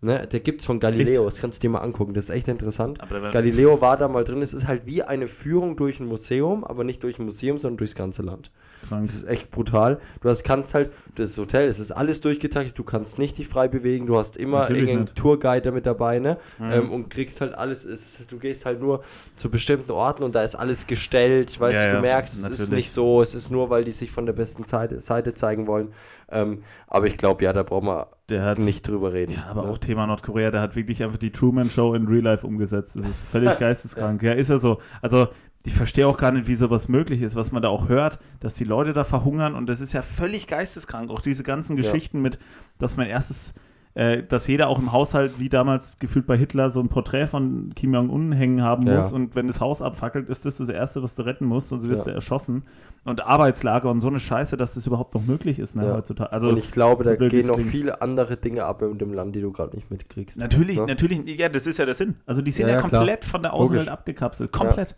[0.03, 0.25] Ne?
[0.27, 2.97] Der gibt es von Galileo, das kannst du dir mal angucken, das ist echt interessant.
[3.31, 6.83] Galileo war da mal drin, es ist halt wie eine Führung durch ein Museum, aber
[6.83, 8.49] nicht durch ein Museum, sondern durchs ganze Land.
[8.87, 9.05] krank.
[9.05, 9.99] Das ist echt brutal.
[10.21, 13.67] Du hast, kannst halt, das Hotel, es ist alles durchgetaktet, du kannst nicht dich frei
[13.67, 15.15] bewegen, du hast immer Natürlich irgendeinen nicht.
[15.17, 16.37] Tourguide mit dabei, ne?
[16.57, 16.71] Mhm.
[16.71, 19.03] Ähm, und kriegst halt alles, ist, du gehst halt nur
[19.35, 22.39] zu bestimmten Orten und da ist alles gestellt, weißt Ja, du, du ja, merkst, es
[22.39, 22.69] ist natürlich.
[22.71, 25.89] nicht so, es ist nur, weil die sich von der besten Seite, Seite zeigen wollen.
[26.31, 29.33] Ähm, aber ich glaube, ja, da brauchen wir Der hat nicht drüber reden.
[29.33, 29.69] Ja, aber ne?
[29.69, 32.95] auch Thema Nordkorea, der hat wirklich einfach die Truman Show in Real Life umgesetzt.
[32.95, 34.21] Das ist völlig geisteskrank.
[34.23, 34.79] Ja, ist er so.
[35.01, 35.27] Also,
[35.63, 38.55] ich verstehe auch gar nicht, wie sowas möglich ist, was man da auch hört, dass
[38.55, 41.11] die Leute da verhungern und das ist ja völlig geisteskrank.
[41.11, 41.83] Auch diese ganzen Ja.
[41.83, 42.39] Geschichten mit,
[42.79, 43.53] dass mein erstes,
[43.93, 47.71] äh, dass jeder auch im Haushalt, wie damals gefühlt bei Hitler, so ein Porträt von
[47.75, 48.95] Kim Jong-un hängen haben Ja.
[48.95, 51.89] muss und wenn das Haus abfackelt, ist das das Erste, was du retten musst, sonst
[51.89, 52.11] wirst Ja.
[52.13, 52.63] du erschossen.
[53.03, 55.95] Und Arbeitslager und so eine Scheiße, dass das überhaupt noch möglich ist ne, Ja.
[55.95, 56.31] heutzutage.
[56.31, 59.41] Also, und ich glaube, da gehen noch viele andere Dinge ab in dem Land, die
[59.41, 60.37] du gerade nicht mitkriegst.
[60.37, 60.85] Natürlich, Ne?
[60.85, 62.15] natürlich, ja, das ist ja der Sinn.
[62.25, 63.01] Also die sind Ja, ja, ja, klar.
[63.01, 63.91] komplett von der Außenwelt Logisch.
[63.91, 64.51] abgekapselt.
[64.51, 64.95] Komplett.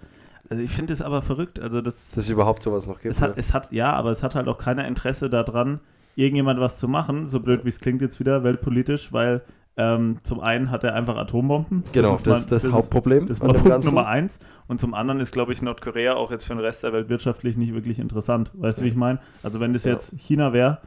[0.50, 1.60] Also ich finde es aber verrückt.
[1.60, 3.12] Also das, Dass es überhaupt sowas noch gibt.
[3.16, 3.36] es hat, ne?
[3.40, 5.80] es hat, ja, aber es hat halt auch keiner Interesse daran,
[6.16, 9.42] irgendjemand was zu machen, so blöd wie es klingt jetzt wieder, weltpolitisch, weil
[9.76, 11.84] ähm, zum einen hat er einfach Atombomben.
[11.94, 13.26] genau, ist das mal- ist das, ist- Hauptproblem.
[13.26, 13.88] Das ist mal dem Punkt Ganzen.
[13.88, 14.40] Nummer eins.
[14.68, 17.58] Und zum anderen ist, glaube ich, Nordkorea auch jetzt für den Rest der Welt wirtschaftlich
[17.58, 18.52] nicht wirklich interessant.
[18.54, 19.18] Weißt du, wie ich meine?
[19.42, 19.94] Also wenn das Ja.
[19.94, 20.78] jetzt China wäre,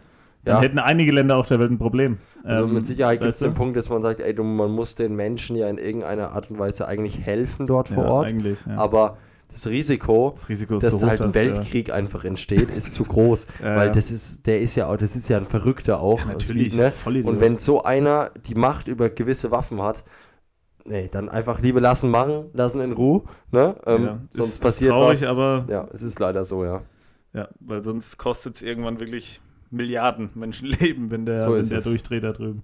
[0.44, 0.62] dann Ja.
[0.62, 2.18] hätten einige Länder auf der Welt ein Problem.
[2.44, 4.94] Also Ähm, mit Sicherheit gibt es den Punkt, dass man sagt, ey, du, man muss
[4.94, 8.26] den Menschen ja in irgendeiner Art und Weise eigentlich helfen dort vor ja, Ort.
[8.28, 8.76] Eigentlich, ja.
[8.76, 9.16] Aber
[9.52, 13.04] das Risiko, das Risiko dass so halt ein dass, äh, Weltkrieg einfach entsteht, ist zu
[13.04, 13.46] groß.
[13.62, 13.92] Ja, weil ja.
[13.92, 16.18] das ist, der ist ja auch, das ist ja ein Verrückter auch.
[16.18, 16.92] Ja, Das natürlich, wie, ne?
[17.24, 20.04] Und wenn so einer die Macht über gewisse Waffen hat,
[20.84, 23.22] nee, dann einfach Liebe lassen machen, lassen in Ruhe.
[23.50, 23.76] Ne?
[23.86, 25.28] Ähm, ja, sonst ist, passiert ist traurig, was.
[25.28, 26.82] aber Ja, es ist leider so, ja.
[27.32, 32.22] ja, weil sonst kostet es irgendwann wirklich Milliarden Menschenleben, wenn der, So wenn der durchdreht
[32.24, 32.62] da drüben.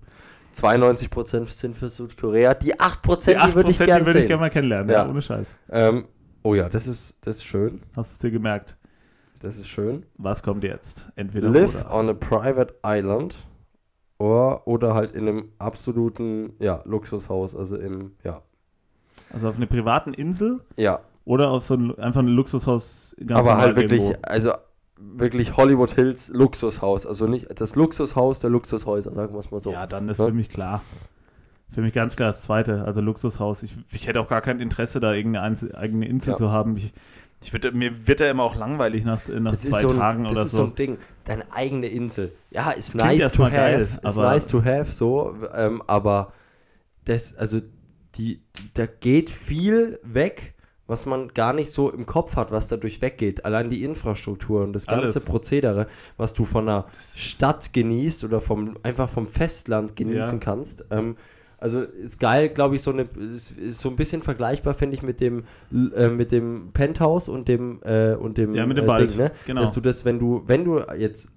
[0.56, 2.54] 92% sind für Südkorea.
[2.54, 5.04] Die 8%, Die die, 8%, würde ich die gerne würde ich gerne mal kennenlernen, ja.
[5.04, 5.08] Ja.
[5.08, 5.56] ohne Scheiß.
[5.70, 6.04] ähm,
[6.42, 7.82] oh ja, das ist, das ist schön.
[7.96, 8.76] Hast du es dir gemerkt?
[9.38, 10.06] Das ist schön.
[10.18, 11.10] Was kommt jetzt?
[11.16, 11.94] Entweder Live oder.
[11.94, 13.34] on a private island
[14.18, 18.42] oder, oder halt in einem absoluten ja, Luxushaus, also im, ja.
[19.32, 23.56] Also auf einer privaten Insel Ja, oder auf so ein, einfach ein Luxushaus ganz aber
[23.58, 24.20] halt wirklich, irgendwo?
[24.22, 24.52] also
[24.96, 29.72] wirklich Hollywood Hills Luxushaus, also nicht das Luxushaus der Luxushäuser, sagen wir es mal so.
[29.72, 30.26] Ja, dann ist Ne?
[30.26, 30.82] für mich klar.
[31.72, 33.62] Für mich ganz klar das zweite, also Luxushaus.
[33.62, 36.36] Ich, ich hätte auch gar kein Interesse, da irgendeine Einzel eigene Insel Ja.
[36.36, 36.76] zu haben.
[36.76, 36.92] Ich,
[37.42, 39.96] ich würd, mir wird da immer auch langweilig nach, nach Das ist zwei so ein,
[39.96, 40.56] Tagen das oder ist so.
[40.58, 40.98] so ein Ding.
[41.24, 42.32] Deine eigene Insel.
[42.50, 43.54] Ja, ist klingt nice to have.
[43.56, 45.34] geil, ist nice to have, so.
[45.54, 46.32] Ähm, aber
[47.04, 47.60] das, also,
[48.16, 48.42] die,
[48.74, 50.54] da geht viel weg,
[50.86, 53.46] was man gar nicht so im Kopf hat, was dadurch weggeht.
[53.46, 55.24] Allein die Infrastruktur und das ganze Alles.
[55.24, 55.86] Prozedere,
[56.18, 60.44] was du von einer Das- Stadt genießt oder vom, einfach vom Festland genießen Ja.
[60.44, 60.84] kannst.
[60.90, 61.16] Ähm,
[61.62, 63.02] also ist geil, glaube ich, so eine
[63.34, 65.44] ist, ist so ein bisschen vergleichbar, finde ich, mit dem
[65.94, 69.18] äh, mit dem Penthouse und dem äh, und dem Ja, mit dem äh, Wald, Ding,
[69.18, 69.32] ne?
[69.46, 69.60] genau.
[69.62, 71.30] Dass du das, wenn du, wenn du jetzt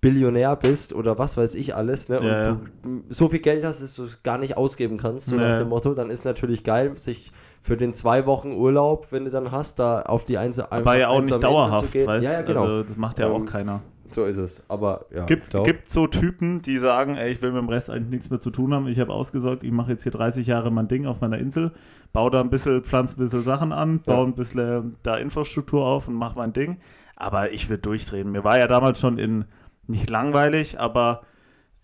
[0.00, 2.20] Billionär bist oder was weiß ich alles, ne?
[2.20, 5.36] Und Ja, du so viel Geld hast, dass du es gar nicht ausgeben kannst, so
[5.36, 5.50] Ja.
[5.50, 9.30] nach dem Motto, dann ist natürlich geil, sich für den zwei Wochen Urlaub, wenn du
[9.30, 12.62] dann hast, da auf die Einzel Aber ja auch nicht dauerhaft, weißt Ja, ja, genau.
[12.64, 13.82] Also, das macht ja auch Ähm, keiner.
[14.12, 14.62] So ist es.
[14.68, 18.10] Aber ja, Gibt, gibt so Typen, die sagen, ey, ich will mit dem Rest eigentlich
[18.10, 18.86] nichts mehr zu tun haben.
[18.88, 21.72] Ich habe ausgesorgt, ich mache jetzt hier 30 Jahre mein Ding auf meiner Insel,
[22.12, 24.24] baue da ein bisschen, pflanze ein bisschen Sachen an, baue Ja.
[24.24, 26.78] ein bisschen äh, da Infrastruktur auf und mache mein Ding.
[27.16, 28.32] Aber ich will durchdrehen.
[28.32, 29.44] Mir war ja damals schon in,
[29.86, 31.22] nicht langweilig, aber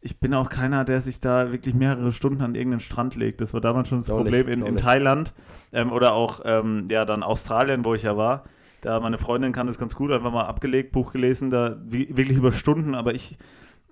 [0.01, 3.41] ich bin auch keiner, der sich da wirklich mehrere Stunden an irgendeinen Strand legt.
[3.41, 4.77] Das war damals schon das Problem in, in.
[4.77, 5.35] Thailand
[5.73, 8.45] ähm, oder auch ähm, ja dann Australien, wo ich ja war.
[8.87, 12.39] Da meine Freundin kann das ganz gut, einfach mal abgelegt, Buch gelesen, da wie, wirklich
[12.39, 13.37] über Stunden, aber ich,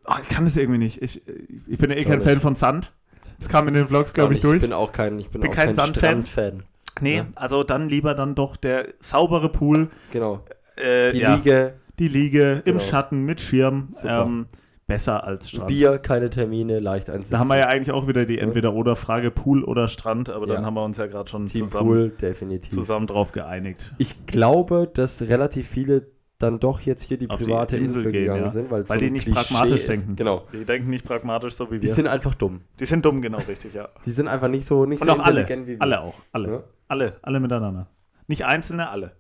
[0.07, 1.03] oh, ich kann das irgendwie nicht.
[1.03, 1.21] Ich,
[1.67, 2.93] ich bin ja eh Ich kein Fan von Sand.
[3.37, 4.59] Das kam in den Vlogs, glaube ich, durch.
[4.59, 6.23] Ich bin auch kein, ich bin Bin auch kein kein, Sandfan.
[6.25, 6.63] Strandfan.
[7.01, 7.27] nee, Ja.
[7.35, 10.45] also dann lieber dann doch der saubere Pool, Genau.
[10.77, 12.79] äh, Die ja, Liege, die Liege im Genau.
[12.79, 14.27] Schatten mit Schirm, Super.
[14.27, 14.47] ähm,
[14.87, 15.69] besser als Strand.
[15.69, 17.33] Bier, keine Termine, leicht einsetzen.
[17.33, 18.39] Da haben wir ja eigentlich auch wieder die.
[18.39, 20.67] Entweder-Oder-Frage, Pool oder Strand, aber dann Ja.
[20.67, 22.73] haben wir uns ja gerade schon Team zusammen, Pool, definitiv.
[22.73, 23.93] zusammen drauf geeinigt.
[23.99, 26.07] Ich glaube, dass relativ viele
[26.39, 28.49] dann doch jetzt hier die Auf die private Insel Insel, gehen, gegangen ja.
[28.49, 29.89] sind, weil, Weil so die nicht Klischee pragmatisch ist.
[29.89, 30.17] denken.
[30.17, 30.43] Genau.
[30.53, 31.95] Die denken nicht pragmatisch so wie Die wir.
[31.95, 32.63] sind einfach dumm.
[32.81, 33.89] Die sind dumm, genau, richtig, ja.
[34.05, 35.49] Die sind einfach nicht so nicht Und so auch alle.
[35.49, 35.77] wie wir.
[35.81, 36.15] Alle auch.
[36.33, 36.51] Alle.
[36.51, 36.59] Ja.
[36.89, 37.17] Alle.
[37.23, 37.87] Alle miteinander.
[38.27, 39.13] Nicht einzelne, alle.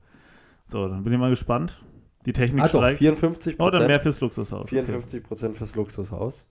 [0.67, 1.81] So, dann bin ich mal gespannt.
[2.27, 2.99] Die Technik Ah doch, streikt.
[2.99, 4.73] 54 Oh, dann mehr fürs Luxushaus.
[4.73, 4.83] Okay.
[4.83, 6.47] 54 Prozent fürs Luxushaus.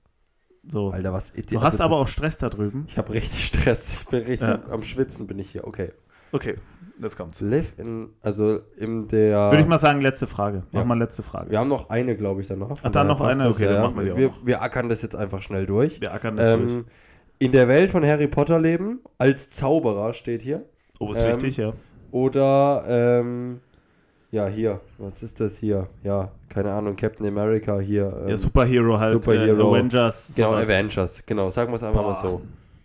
[0.65, 0.91] So.
[0.91, 1.33] Alter, was?
[1.33, 2.85] Du hast aber auch Stress da drüben.
[2.87, 4.01] Ich habe richtig Stress.
[4.01, 4.61] Ich bin richtig Ja.
[4.69, 5.67] am Schwitzen bin ich hier.
[5.67, 5.91] Okay.
[6.31, 6.55] Okay,
[6.99, 7.41] jetzt kommt's.
[7.41, 9.51] Live in, also in der.
[9.51, 10.63] Würde ich mal sagen, letzte Frage.
[10.71, 10.85] Mach Ja.
[10.85, 11.51] mal letzte Frage.
[11.51, 12.79] wir haben noch eine, glaube ich, danach.
[12.81, 13.49] Ach, dann noch eine?
[13.49, 13.81] Okay, dann ja.
[13.81, 16.01] machen wir die auch wir, wir ackern das jetzt einfach schnell durch.
[16.01, 16.73] Wir ackern das durch.
[16.73, 16.85] Ähm,
[17.37, 20.65] in der Welt von Harry Potter leben, als Zauberer steht hier.
[20.99, 21.73] Oh, ist ähm, wichtig, ja.
[22.11, 23.59] Oder, ähm,
[24.33, 24.81] ja, hier.
[24.97, 25.87] Was ist das hier?
[26.03, 28.11] Ja, keine Ahnung, Captain America hier.
[28.23, 29.13] Ähm, Ja, Superhero halt.
[29.13, 29.75] Superhero.
[29.75, 30.33] Äh, Avengers.
[30.35, 30.65] Genau, sowas.
[30.67, 31.23] Avengers.
[31.25, 32.21] Genau, sagen wir es einfach mal Boah.
[32.21, 32.41] so.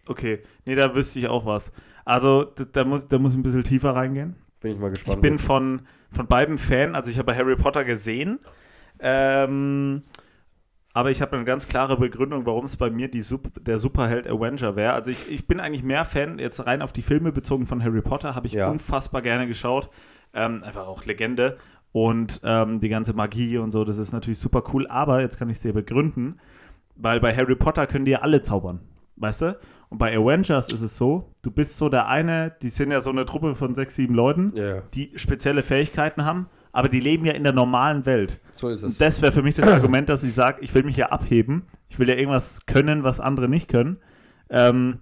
[0.07, 1.73] Okay, nee, da wüsste ich auch was.
[2.05, 4.37] Also, da, da, muss, da muss ich ein bisschen tiefer reingehen.
[4.61, 5.17] Bin ich mal gespannt.
[5.17, 8.39] Ich bin von, von beiden Fan, also ich habe Harry Potter gesehen,
[9.01, 10.03] ähm,
[10.95, 14.27] aber ich habe eine ganz klare Begründung, warum es bei mir die Sup der Superheld
[14.27, 14.95] Avenger wäre.
[14.95, 18.03] Also ich, ich bin eigentlich mehr Fan, jetzt rein auf die Filme bezogen von Harry
[18.03, 18.69] Potter, habe ich Ja.
[18.69, 19.89] unfassbar gerne geschaut.
[20.35, 21.59] Ähm, einfach auch Legende.
[21.93, 24.87] Und ähm, die ganze Magie und so, das ist natürlich super cool.
[24.89, 26.39] Aber jetzt kann ich es dir begründen,
[26.97, 28.81] weil bei Harry Potter können die ja alle zaubern,
[29.17, 29.59] weißt du?
[29.91, 33.11] Und bei Avengers ist es so, du bist so der eine, die sind ja so
[33.11, 34.83] eine Truppe von sechs, sieben Leuten, ja.
[34.95, 38.39] die spezielle Fähigkeiten haben, aber die leben ja in der normalen Welt.
[38.53, 38.93] So ist es.
[38.93, 41.67] Und das wäre für mich das Argument, dass ich sage, ich will mich ja abheben.
[41.89, 43.97] Ich will ja irgendwas können, was andere nicht können.
[44.51, 44.99] Ähm,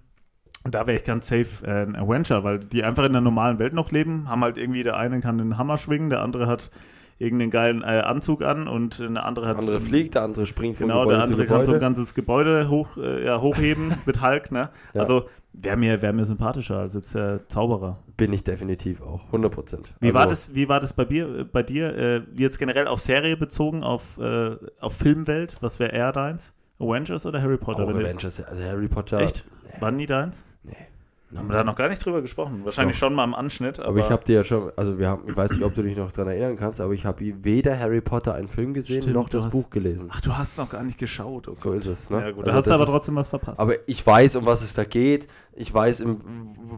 [0.67, 3.57] und da wäre ich ganz safe äh, ein Avenger, weil die einfach in der normalen
[3.57, 6.71] Welt noch leben, haben halt irgendwie, der eine kann den Hammer schwingen, der andere hat
[7.19, 9.53] irgendeinen geilen äh, Anzug an und eine andere hat.
[9.53, 12.13] Der andere fliegt, der andere springt von Genau, Gebäude der andere kann so ein ganzes
[12.13, 14.69] Gebäude hoch, äh, ja, hochheben mit Hulk, ne?
[14.93, 15.01] Ja.
[15.01, 18.03] Also wäre mir, wär mir sympathischer als jetzt der Zauberer.
[18.17, 19.23] Bin ich definitiv auch.
[19.27, 19.93] 100 Prozent.
[20.01, 21.95] Wie, war das, wie war das bei, dir, äh, bei dir?
[21.95, 25.55] Äh, jetzt generell auf Serie bezogen, auf, äh, auf Filmwelt?
[25.61, 26.53] Was wäre eher deins?
[26.77, 27.85] Avengers oder Harry Potter?
[27.85, 29.21] Auch Avengers, also Harry Potter.
[29.21, 29.45] Echt?
[29.79, 30.43] War nie deins?
[30.67, 31.37] Nee.
[31.37, 32.61] Haben wir da noch gar nicht drüber gesprochen.
[32.63, 33.07] Wahrscheinlich Doch.
[33.07, 33.79] schon mal im Anschnitt.
[33.79, 35.83] Aber, Aber ich habe dir ja schon, also wir haben, ich weiß nicht, ob du
[35.83, 39.15] dich noch daran erinnern kannst, aber ich habe weder Harry Potter einen Film gesehen, Stimmt,
[39.17, 40.07] noch das hast- Buch gelesen.
[40.09, 41.49] Ach, du hast es noch gar nicht geschaut.
[41.49, 42.21] Oh So ist es, ne?
[42.21, 42.45] Ja, gut.
[42.45, 43.59] Also da hast du aber ist- trotzdem was verpasst.
[43.59, 45.27] Aber ich weiß, um was es da geht.
[45.51, 46.21] Ich weiß, im,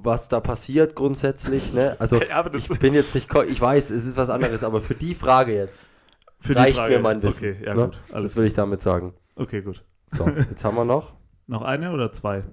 [0.01, 1.71] was da passiert grundsätzlich.
[1.71, 1.95] Ne?
[1.99, 5.13] Also Ja, ich bin jetzt nicht, ich weiß, es ist was anderes, aber für die
[5.13, 5.89] Frage jetzt
[6.39, 7.45] Für reicht mir mein Wissen.
[7.45, 7.83] Okay, ja, ne?
[7.85, 7.99] gut.
[8.11, 9.13] Alles Das will ich damit sagen.
[9.35, 9.83] Okay, gut.
[10.07, 11.13] So, jetzt haben wir noch.
[11.45, 12.43] Noch eine oder zwei?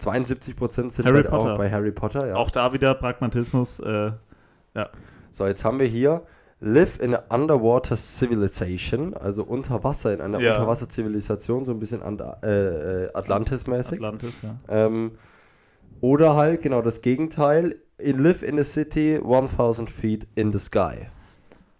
[0.00, 1.54] 72% sind Harry bei, Potter.
[1.54, 2.26] auch bei Harry Potter.
[2.28, 2.34] Ja.
[2.36, 3.80] Auch da wieder Pragmatismus.
[3.80, 4.12] Äh,
[5.30, 6.22] So, jetzt haben wir hier
[6.60, 10.52] Live in a Underwater Civilization, also unter Wasser, in einer Ja.
[10.54, 12.00] Unterwasserzivilisation, so ein bisschen
[12.42, 13.98] äh, äh, Atlantis-mäßig.
[13.98, 14.56] Atlantis, ja.
[14.68, 15.12] Ähm,
[16.00, 21.06] oder halt genau das Gegenteil, in Live in a City 1000 Feet in the Sky.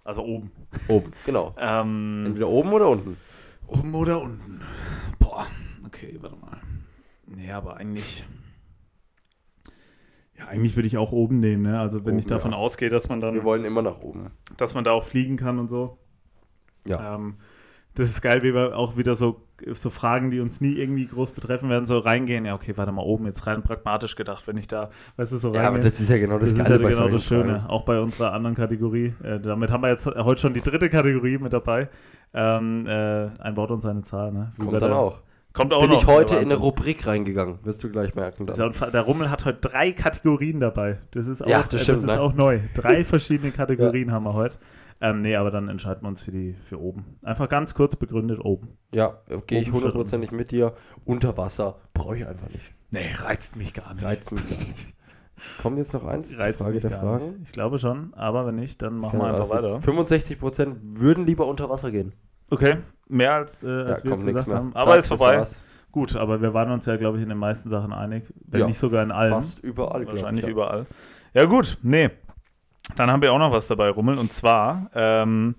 [0.05, 0.51] Also oben.
[0.89, 1.55] Oben, genau.
[1.59, 3.17] Ähm, Entweder oben oder unten.
[3.67, 4.61] Oben oder unten?
[5.19, 5.47] Boah,
[5.87, 6.57] okay, warte mal.
[7.39, 8.25] Nee, aber eigentlich.
[10.37, 11.79] Ja, eigentlich würde ich auch oben nehmen, ne?
[11.79, 12.57] Also wenn Oben, ich davon ja.
[12.57, 14.31] ausgehe, dass man Wir dann, wollen immer nach oben.
[14.57, 15.99] dass man da auch fliegen kann und so.
[16.87, 17.15] Ja.
[17.15, 17.37] Ähm,
[17.95, 19.41] das ist geil, wie wir auch wieder so,
[19.73, 22.45] so Fragen, die uns nie irgendwie groß betreffen werden, so reingehen.
[22.45, 25.53] Ja, okay, warte mal, oben jetzt rein pragmatisch gedacht, wenn ich da, weißt du, so
[25.55, 25.85] Ja, aber reingehe.
[25.91, 27.67] das ist ja genau das, Das ist ja bei genau das Schöne, Fragen.
[27.67, 29.15] auch bei unserer anderen Kategorie.
[29.23, 31.89] Äh, damit haben wir jetzt heute schon die dritte Kategorie mit dabei.
[32.35, 34.33] Ähm, äh, ein Wort und seine Zahl.
[34.33, 34.53] Ne?
[34.55, 35.21] Wie wir Kommt dann da- auch.
[35.59, 36.03] Kommt auch Bin noch.
[36.03, 36.55] ich heute in eine.
[36.55, 38.47] Rubrik reingegangen, wirst du gleich merken.
[38.47, 38.93] Das ja Dann.
[38.93, 41.01] Der Rummel hat heute drei Kategorien dabei.
[41.11, 42.21] Das ist auch, Ja, das äh, stimmt, das ist ne?
[42.21, 42.61] auch neu.
[42.75, 44.59] Drei verschiedene Kategorien haben wir heute.
[45.01, 47.19] Ähm, nee, aber dann entscheiden wir uns für die für oben.
[47.23, 48.79] Einfach ganz kurz begründet oben.
[48.93, 49.19] Ja,
[49.49, 50.75] gehe ich hundertprozentig mit dir.
[51.05, 52.73] Unter Wasser brauche ich einfach nicht.
[52.91, 54.05] Nee, reizt mich gar nicht.
[54.05, 54.95] Reizt mich gar nicht.
[55.61, 56.39] Kommt jetzt noch eins?
[56.39, 57.31] Reizt Frage mich der gar Fragen.
[57.33, 57.43] nicht.
[57.45, 59.81] Ich glaube schon, aber wenn nicht, dann machen wir einfach Ahnung, weiter.
[59.81, 62.13] 65 Prozent würden lieber unter Wasser gehen.
[62.51, 64.75] Okay, mehr als, äh, als wir kommt jetzt gesagt haben.
[64.75, 65.47] Aber Zack, ist vorbei.
[65.91, 68.25] Gut, aber wir waren uns ja, glaube ich, in den meisten Sachen einig.
[68.47, 69.33] Wenn Ja, nicht sogar in allen.
[69.33, 70.53] Fast überall, Wahrscheinlich ich, ja.
[70.53, 70.87] überall.
[71.35, 72.11] Ja, gut, nee.
[72.97, 74.19] Dann haben wir auch noch was dabei, Rummel.
[74.19, 75.55] Und zwar, ähm,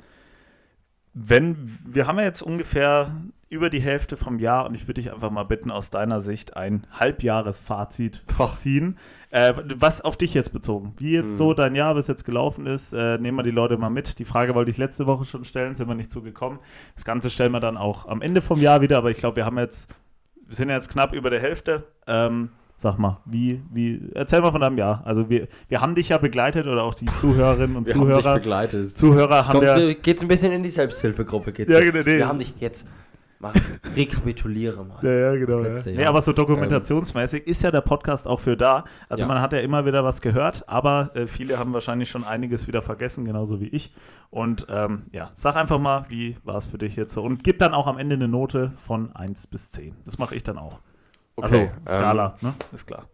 [1.14, 3.12] wenn, wir haben ja jetzt ungefähr
[3.50, 6.56] über die Hälfte vom Jahr und ich würde dich einfach mal bitten, aus deiner Sicht
[6.56, 8.98] ein Halbjahresfazit zu ziehen.
[9.32, 10.94] Äh, was auf dich jetzt bezogen?
[10.98, 11.38] Wie jetzt Hm.
[11.38, 14.18] so dein Jahr bis jetzt gelaufen ist, äh, nehmen wir die Leute mal mit.
[14.18, 16.58] Die Frage wollte ich letzte Woche schon stellen, sind wir nicht zugekommen.
[16.96, 19.46] Das Ganze stellen wir dann auch am Ende vom Jahr wieder, aber ich glaube, wir
[19.46, 19.94] haben jetzt,
[20.48, 21.84] wir sind jetzt knapp über der Hälfte.
[22.08, 25.04] Ähm, sag mal, wie, wie, erzähl mal von deinem Jahr.
[25.06, 28.18] Also wir, wir haben dich ja begleitet oder auch die Zuhörerinnen und Wir haben dich
[28.18, 28.34] Zuhörer.
[28.36, 28.98] begleitet.
[28.98, 31.54] Zuhörer haben Kommst ja, geht's ein bisschen in die Selbsthilfegruppe?
[31.54, 32.18] Geht's Ja, genau, nee.
[32.18, 32.88] Wir haben dich jetzt
[33.40, 33.54] mal
[33.96, 35.00] rekapituliere mal.
[35.02, 35.64] Ja, ja, genau.
[35.64, 35.82] Ja.
[35.86, 38.84] Nee, aber so dokumentationsmäßig ist ja der Podcast auch für da.
[39.08, 39.28] Also Ja.
[39.28, 42.82] man hat ja immer wieder was gehört, aber äh, viele haben wahrscheinlich schon einiges wieder
[42.82, 43.94] vergessen, genauso wie ich.
[44.30, 47.24] Und ähm, ja, sag einfach mal, wie war es für dich jetzt so?
[47.24, 49.96] Und gib dann auch am Ende eine Note von 1 bis 10.
[50.06, 50.80] Das mache ich dann auch.
[51.36, 52.54] Okay, also Skala, ne?
[52.74, 53.06] Ist klar.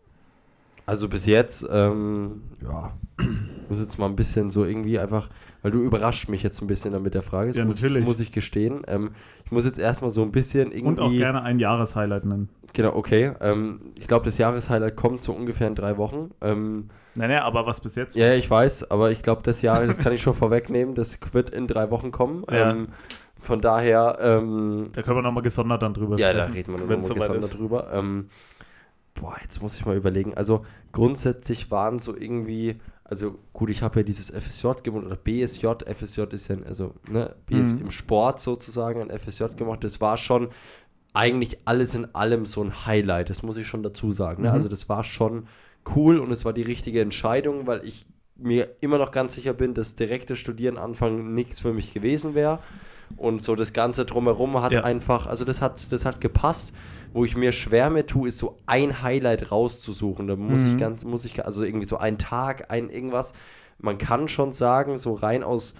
[0.85, 3.25] Also bis jetzt, ähm, ja, ich
[3.69, 5.29] muss jetzt mal ein bisschen so irgendwie einfach,
[5.63, 8.03] weil du überrascht mich jetzt ein bisschen damit der Frage, das Ja, muss, natürlich.
[8.03, 8.83] Ich, muss ich gestehen.
[8.87, 9.11] Ähm,
[9.45, 10.85] ich muss jetzt erstmal so ein bisschen irgendwie.
[10.85, 12.49] Und auch gerne ein Jahreshighlight nennen.
[12.73, 13.31] Genau, okay.
[13.41, 16.31] Ähm, ich glaube, das Jahreshighlight kommt so ungefähr in drei Wochen.
[16.41, 18.17] Ähm, Nee, nee, aber was bis jetzt?
[18.17, 21.49] ja, ich weiß, aber ich glaube, das Jahr, das kann ich schon vorwegnehmen, das wird
[21.49, 22.43] in drei Wochen kommen.
[22.51, 22.71] Ja.
[22.71, 22.89] Ähm,
[23.39, 26.53] von daher, ähm, Da können wir nochmal gesondert dann drüber ja, da sprechen.
[26.53, 27.57] reden wir noch wenn's mal soweit gesondert ist.
[27.57, 27.87] drüber.
[27.93, 28.29] Ähm,
[29.19, 30.33] boah, jetzt muss ich mal überlegen.
[30.35, 35.67] Also grundsätzlich waren so irgendwie, also gut, ich habe ja dieses FSJ gemacht oder BSJ,
[35.85, 37.81] FSJ ist ja, also ne, BS Mhm.
[37.81, 39.83] im Sport sozusagen ein FSJ gemacht.
[39.83, 40.49] Das war schon
[41.13, 44.43] eigentlich alles in allem so ein Highlight, das muss ich schon dazu sagen.
[44.43, 44.49] Ne?
[44.49, 44.53] Mhm.
[44.55, 45.47] Also das war schon
[45.95, 49.73] cool und es war die richtige Entscheidung, weil ich mir immer noch ganz sicher bin,
[49.73, 52.59] dass direkte Studieren anfangen nichts für mich gewesen wäre.
[53.15, 54.83] Und so das Ganze drumherum hat Ja.
[54.83, 56.73] einfach, also das hat, das hat gepasst.
[57.15, 60.27] Wo ich mir schwer mit tue, ist so ein Highlight rauszusuchen.
[60.27, 60.67] Da muss Mhm.
[60.67, 63.33] ich ganz, muss ich, also irgendwie so ein Tag, ein irgendwas.
[63.79, 65.75] Man kann schon sagen, so rein aus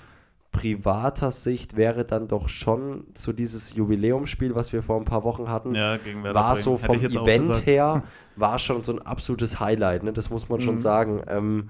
[0.52, 5.50] privater Sicht wäre dann doch schon so dieses Jubiläumsspiel, was wir vor ein paar Wochen
[5.50, 6.00] hatten, Ja,
[6.34, 8.04] war so vom Event her,
[8.38, 10.14] war schon so ein absolutes Highlight, ne?
[10.14, 10.80] das muss man schon Mhm.
[10.80, 11.22] sagen.
[11.28, 11.70] Ähm,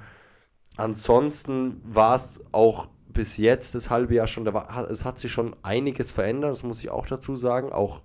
[0.78, 5.32] ansonsten war es auch bis jetzt das halbe Jahr schon, da war, es hat sich
[5.32, 8.02] schon einiges verändert, das muss ich auch dazu sagen, auch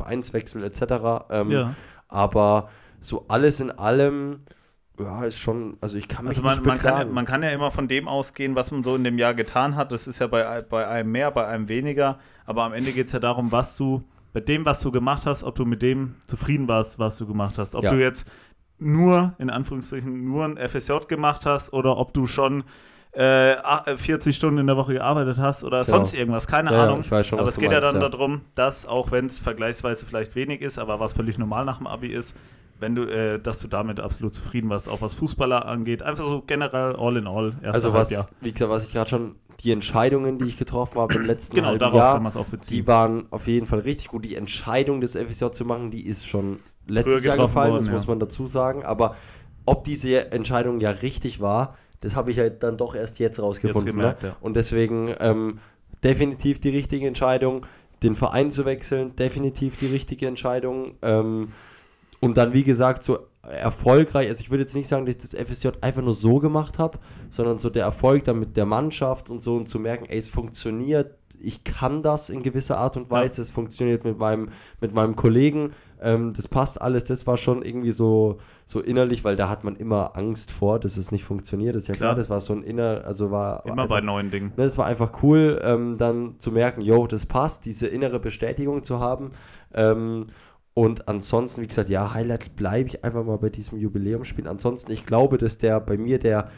[0.00, 0.82] Vereinswechsel etc.
[1.30, 1.74] Ähm, Ja.
[2.08, 2.68] Aber
[3.00, 4.40] so alles in allem,
[4.98, 7.42] ja, ist schon, also ich kann mich Also man, nicht man, kann ja, man kann
[7.42, 9.92] ja immer von dem ausgehen, was man so in dem Jahr getan hat.
[9.92, 12.18] Das ist ja bei, bei einem mehr, bei einem weniger.
[12.46, 15.44] Aber am Ende geht es ja darum, was du, bei dem, was du gemacht hast,
[15.44, 17.74] ob du mit dem zufrieden warst, was du gemacht hast.
[17.74, 17.90] Ob Ja.
[17.90, 18.28] du jetzt
[18.78, 22.64] nur, in Anführungsstrichen, nur ein FSJ gemacht hast oder ob du schon
[23.12, 23.22] äh,
[23.56, 25.96] a- 40 Stunden in der Woche gearbeitet hast oder Genau.
[25.98, 27.02] sonst irgendwas, keine Ja, ja, Ahnung.
[27.24, 28.08] schon, aber es geht ja meinst, dann ja.
[28.08, 31.86] darum, dass, auch wenn es vergleichsweise vielleicht wenig ist, aber was völlig normal nach dem
[31.88, 32.36] Abi ist,
[32.78, 36.02] wenn du, äh, dass du damit absolut zufrieden warst, auch was Fußballer angeht.
[36.02, 37.52] Einfach so generell all in all.
[37.64, 38.28] Also was, Halbjahr.
[38.40, 41.68] wie gesagt, was ich gerade schon, die Entscheidungen, die ich getroffen habe im letzten Genau,
[41.68, 42.76] halben Jahr, kann man es auch beziehen.
[42.78, 44.24] die waren auf jeden Fall richtig gut.
[44.24, 47.86] Die Entscheidung, das FSJ zu machen, die ist schon letztes Jahr getroffen gefallen, worden, das
[47.88, 47.92] ja.
[47.92, 48.84] muss man dazu sagen.
[48.86, 49.16] Aber
[49.66, 53.86] ob diese Entscheidung ja richtig war, das habe ich ja dann doch erst jetzt rausgefunden.
[53.86, 54.28] Jetzt gemerkt, ne?
[54.30, 54.36] ja.
[54.40, 55.58] Und deswegen ähm,
[56.02, 57.66] definitiv die richtige Entscheidung.
[58.02, 60.94] Den Verein zu wechseln, definitiv die richtige Entscheidung.
[61.02, 61.52] Ähm,
[62.20, 65.34] und dann, wie gesagt, so erfolgreich, also ich würde jetzt nicht sagen, dass ich das
[65.34, 66.98] FSJ einfach nur so gemacht habe,
[67.30, 70.28] sondern so der Erfolg dann mit der Mannschaft und so und zu merken, ey, es
[70.28, 75.16] funktioniert, ich kann das in gewisser Art und Weise, es funktioniert mit meinem, mit meinem
[75.16, 78.38] Kollegen, ähm, das passt alles, das war schon irgendwie so,
[78.70, 81.88] so innerlich, weil da hat man immer Angst vor, dass es nicht funktioniert, das ist
[81.88, 82.14] ja klar, Klar.
[82.18, 84.52] das war so ein inner, also war Immer einfach- bei neuen Dingen.
[84.56, 88.84] Ne, das war einfach cool, ähm, dann zu merken, yo, das passt, diese innere Bestätigung
[88.84, 89.32] zu haben.
[89.74, 90.28] Ähm,
[90.72, 94.46] und ansonsten, wie gesagt, ja, Highlight bleibe ich einfach mal bei diesem Jubiläumsspiel.
[94.46, 96.48] Ansonsten, ich glaube, dass der bei mir der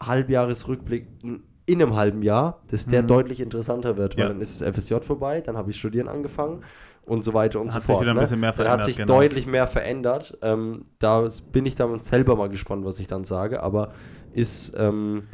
[0.00, 3.06] Halbjahresrückblick in in einem halben Jahr, dass der Mhm.
[3.06, 4.28] deutlich interessanter wird, weil Ja.
[4.30, 6.62] dann ist das FSJ vorbei, dann habe ich Studieren angefangen
[7.04, 8.00] und so weiter und Hat so sich fort.
[8.02, 8.20] wieder ein ne?
[8.22, 9.14] bisschen mehr dann hat verändert, sich genau.
[9.20, 10.38] deutlich mehr verändert.
[10.42, 13.92] Ähm, da bin ich dann selber mal gespannt, was ich dann sage, aber
[14.32, 15.24] ist, ähm,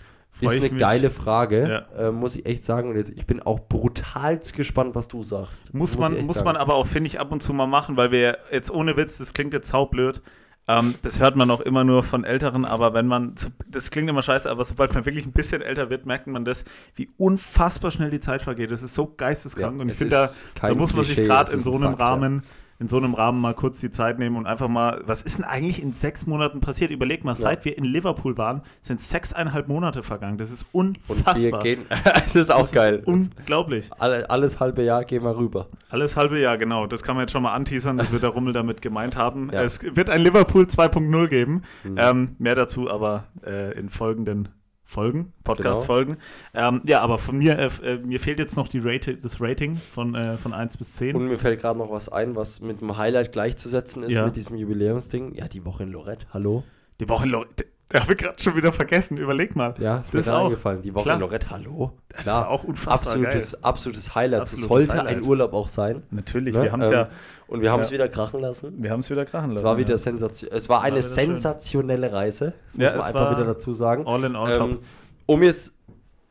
[0.40, 0.78] ist eine mich.
[0.78, 2.08] geile Frage, Ja.
[2.08, 2.90] äh, muss ich echt sagen.
[2.90, 5.74] Und jetzt, ich bin auch brutalst gespannt, was du sagst.
[5.74, 6.46] Muss ich man, muss sagen.
[6.46, 9.18] man aber auch, finde ich, ab und zu mal machen, weil wir jetzt ohne Witz,
[9.18, 10.22] das klingt jetzt saublöd,
[10.68, 13.34] Ähm, das hört man auch immer nur von Älteren, aber wenn man,
[13.66, 16.66] das klingt immer scheiße, aber sobald man wirklich ein bisschen älter wird, merkt man das,
[16.94, 18.70] wie unfassbar schnell die Zeit vergeht.
[18.70, 20.28] Das ist so geisteskrank Ja, und ich finde,
[20.60, 22.10] da, da muss man sich gerade in so ein einem Fakt.
[22.10, 22.42] Rahmen,
[22.80, 25.44] in so einem Rahmen mal kurz die Zeit nehmen und einfach mal, was ist denn
[25.44, 26.90] eigentlich in sechs Monaten passiert?
[26.90, 30.38] Überleg mal, seit wir in Liverpool waren, sind sechseinhalb Monate vergangen.
[30.38, 31.62] Das ist unfassbar.
[31.62, 32.94] gehen, das ist auch das geil.
[32.96, 33.90] Ist unglaublich.
[33.98, 35.66] Alle, alles halbe Jahr gehen wir rüber.
[35.90, 36.86] Alles halbe Jahr, genau.
[36.86, 39.50] Das kann man jetzt schon mal anteasern, dass wir der Rummel damit gemeint haben.
[39.52, 39.62] Ja.
[39.62, 41.62] Es wird ein Liverpool 2.0 geben.
[41.82, 41.96] Mhm.
[41.98, 44.48] Ähm, mehr dazu aber äh, in folgenden
[44.88, 46.16] Folgen, Podcast-Folgen.
[46.54, 49.76] Ähm, ja, aber von mir, äh, äh, mir fehlt jetzt noch die Rate, das Rating
[49.76, 51.14] von, äh, von 1 bis 10.
[51.14, 54.24] Und mir fällt gerade noch was ein, was mit dem Highlight gleichzusetzen ist, Ja.
[54.24, 55.34] mit diesem Jubiläumsding.
[55.34, 56.24] Ja, die Woche in Lorette.
[56.32, 56.64] Hallo?
[57.00, 57.46] die Woche, in Lor-
[57.90, 59.16] da habe ich gerade schon wieder vergessen.
[59.18, 59.74] Überleg mal.
[59.78, 60.82] Ja, ist Das mir eingefallen.
[60.82, 61.14] Die Woche Klar.
[61.16, 61.48] in Lorette.
[61.50, 61.92] Hallo?
[62.08, 64.42] Das ist auch unfassbar absolutes, absolutes Highlight.
[64.42, 65.16] Das Absolutes sollte Highlight.
[65.18, 66.02] ein Urlaub auch sein.
[66.10, 66.64] Natürlich, ne?
[66.64, 67.08] wir haben es Ähm, ja,
[67.48, 67.94] Und wir haben es Ja.
[67.94, 68.74] wieder krachen lassen.
[68.82, 69.58] wir haben es wieder krachen lassen.
[69.58, 69.98] Es war wieder ja.
[69.98, 71.14] sensation es war eine wieder schön.
[71.14, 72.52] sensationelle Reise.
[72.72, 74.06] Das Ja, muss man einfach war wieder dazu sagen.
[74.06, 74.78] all in all Ähm,
[75.26, 75.72] um jetzt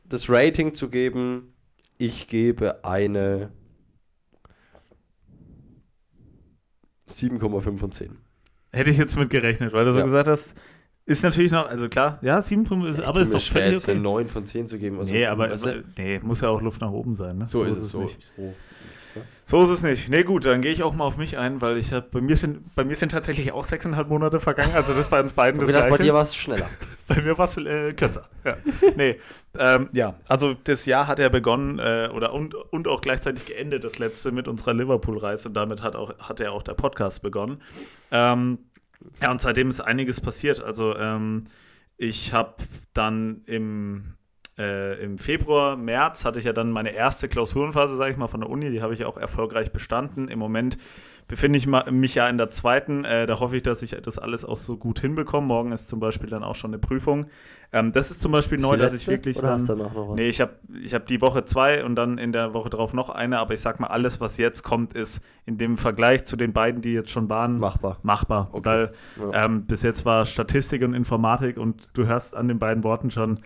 [0.05, 1.53] das Rating zu geben,
[1.97, 3.49] ich gebe eine
[7.09, 8.17] 7,5 von 10.
[8.71, 10.53] Hätte ich jetzt mit gerechnet, weil du so gesagt hast,
[11.05, 14.03] ist natürlich noch, also klar, ja, 7, ist, aber ist doch schwer, jetzt eine okay.
[14.03, 14.99] 9 von 10 zu geben.
[14.99, 17.37] Also, nee, aber du, nee, muss ja auch Luft nach oben sein.
[17.37, 17.47] Ne?
[17.47, 18.01] so, ist es so.
[18.01, 18.31] nicht.
[18.35, 18.53] so.
[19.49, 20.09] So ist es nicht.
[20.09, 22.35] Nee, gut, dann gehe ich auch mal auf mich ein, weil ich habe, bei mir
[22.35, 25.67] sind, bei mir sind tatsächlich auch sechseinhalb Monate vergangen, also das bei uns beiden das
[25.67, 26.03] gedacht, bei gleiche.
[26.03, 26.69] dir war es schneller.
[27.07, 28.27] Bei mir war es äh, kürzer.
[28.43, 28.57] Ja.
[28.97, 29.17] nee,
[29.57, 33.85] ähm, ja, also das Jahr hat ja begonnen äh, oder und, und auch gleichzeitig geendet,
[33.85, 37.61] das letzte mit unserer Liverpool-Reise und damit hat, auch, hat ja auch der Podcast begonnen.
[38.11, 38.57] Ähm,
[39.21, 40.61] ja, und seitdem ist einiges passiert.
[40.61, 41.45] Also ähm,
[41.95, 42.55] ich habe
[42.93, 44.15] dann im,
[44.57, 48.41] äh, im Februar, März hatte ich ja dann meine erste Klausurenphase, sage ich mal, von
[48.41, 48.71] der Uni.
[48.71, 50.27] Die habe ich auch erfolgreich bestanden.
[50.29, 50.77] Im Moment
[51.27, 53.03] befinde ich mich ja in der zweiten.
[53.03, 55.45] Äh, da hoffe ich, dass ich das alles auch so gut hinbekomme.
[55.45, 57.27] Morgen ist zum Beispiel dann auch schon eine Prüfung.
[57.73, 59.49] Ähm, das ist zum Beispiel neu, Die dass ich wirklich dann.
[59.51, 60.15] hast du noch was?
[60.15, 63.09] Nee, ich habe ich hab die Woche zwei und dann in der Woche drauf noch
[63.09, 66.53] eine, aber ich sag mal, alles, was jetzt kommt, ist in dem Vergleich zu den
[66.53, 67.99] beiden, die jetzt schon waren, Machbar.
[68.03, 68.47] machbar.
[68.53, 68.65] Okay.
[68.65, 68.91] Weil
[69.33, 69.45] Ja.
[69.45, 73.39] ähm, bis jetzt war Statistik und Informatik und du hörst an den beiden Worten schon,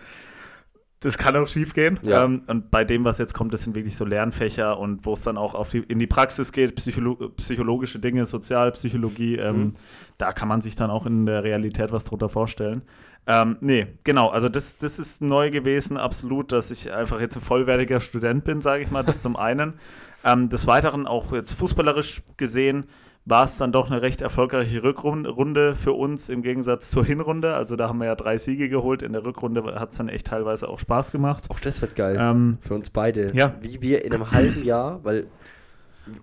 [1.02, 2.00] das kann auch schief gehen.
[2.04, 2.24] Ja.
[2.24, 5.22] Ähm, und bei dem, was jetzt kommt, das sind wirklich so Lernfächer und wo es
[5.24, 9.74] dann auch auf die, in die Praxis geht, Psycholo psychologische Dinge, Sozialpsychologie, ähm, Mhm.
[10.18, 12.84] da kann man sich dann auch in der Realität was drunter vorstellen.
[13.28, 17.42] Ähm, nee, genau, also das, das ist neu gewesen, absolut, dass ich einfach jetzt ein
[17.42, 19.74] vollwertiger Student bin, sage ich mal, das zum einen.
[20.24, 22.84] Ähm, des Weiteren auch jetzt fußballerisch gesehen,
[23.26, 27.54] war es dann doch eine recht erfolgreiche Rückrunde für uns im Gegensatz zur Hinrunde.
[27.54, 29.04] Also da haben wir ja drei Siege geholt.
[29.04, 31.46] In der Rückrunde hat es dann echt teilweise auch Spaß gemacht.
[31.50, 32.18] Auch das wird geil.
[32.20, 33.32] Ähm, Für uns beide.
[33.36, 33.56] Ja.
[33.62, 35.28] Wie wir in einem halben Jahr, weil.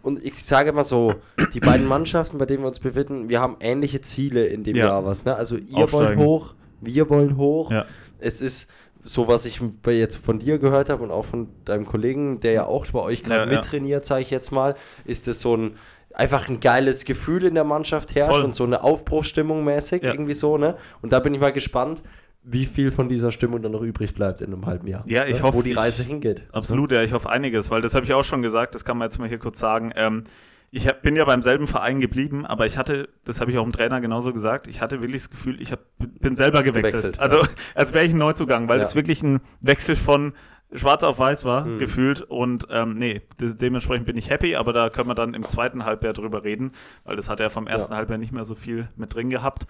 [0.02, 1.14] Und ich sage mal so,
[1.54, 4.86] die beiden Mannschaften, bei denen wir uns befinden, wir haben ähnliche Ziele in dem Ja.
[4.86, 5.24] Jahr was.
[5.24, 5.36] Ne?
[5.36, 6.18] Also ihr Aufsteigen.
[6.18, 7.70] wollt hoch, wir wollen hoch.
[7.70, 7.86] Ja.
[8.18, 8.68] Es ist
[9.04, 12.66] so, was ich jetzt von dir gehört habe und auch von deinem Kollegen, der ja
[12.66, 13.58] auch bei euch gerade ja.
[13.58, 15.76] mittrainiert, sage ich jetzt mal, ist es so ein
[16.18, 18.44] einfach ein geiles Gefühl in der Mannschaft herrscht Voll.
[18.44, 20.10] und so eine Aufbruchsstimmung mäßig Ja.
[20.12, 20.76] irgendwie so, ne?
[21.00, 22.02] Und da bin ich mal gespannt,
[22.42, 25.04] wie viel von dieser Stimmung dann noch übrig bleibt in einem halben Jahr.
[25.06, 25.42] Ja, ich ne?
[25.42, 26.42] hoffe, Wo die ich- Reise hingeht.
[26.52, 29.06] Absolut, ja, ich hoffe einiges, weil das habe ich auch schon gesagt, das kann man
[29.06, 29.92] jetzt mal hier kurz sagen.
[29.96, 30.24] Ähm,
[30.70, 33.62] ich hab, bin ja beim selben Verein geblieben, aber ich hatte, das habe ich auch
[33.64, 37.14] dem Trainer genauso gesagt, ich hatte wirklich das Gefühl, ich hab, bin selber gewechselt.
[37.14, 37.40] Gewechselt, also
[37.74, 38.84] als wäre ich ein Neuzugang, weil Ja.
[38.84, 40.32] es wirklich ein Wechsel von
[40.72, 41.78] schwarz auf weiß war, Mhm.
[41.78, 42.20] gefühlt.
[42.22, 45.84] Und ähm, nee, de dementsprechend bin ich happy, aber da können wir dann im zweiten
[45.84, 46.72] Halbjahr drüber reden,
[47.04, 47.98] weil das hat er vom ersten Ja.
[47.98, 49.66] Halbjahr nicht mehr so viel mit drin gehabt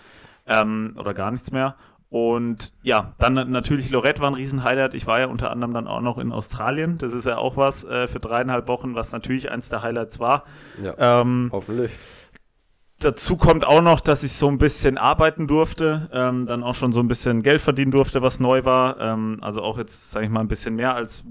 [0.47, 1.77] ähm, oder gar nichts mehr.
[2.11, 4.95] Und ja, dann na- natürlich Lorette war ein Riesenhighlight.
[4.95, 6.97] Ich war ja unter anderem dann auch noch in Australien.
[6.97, 10.45] Das ist ja auch was äh, für dreieinhalb Wochen, was natürlich eins der Highlights war.
[10.83, 11.21] Ja.
[11.21, 11.91] Ähm, Hoffentlich.
[13.01, 16.93] Dazu kommt auch noch, dass ich so ein bisschen arbeiten durfte, ähm, dann auch schon
[16.93, 19.01] so ein bisschen Geld verdienen durfte, was neu war.
[19.01, 21.25] Ähm, also auch jetzt, sage ich mal, ein bisschen mehr als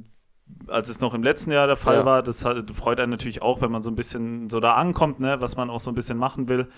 [0.67, 2.05] als es noch im letzten Jahr der Fall Ja.
[2.05, 2.23] war.
[2.23, 5.41] Das hat, freut einen natürlich auch, wenn man so ein bisschen so da ankommt, ne,
[5.41, 6.69] was man auch so ein bisschen machen will.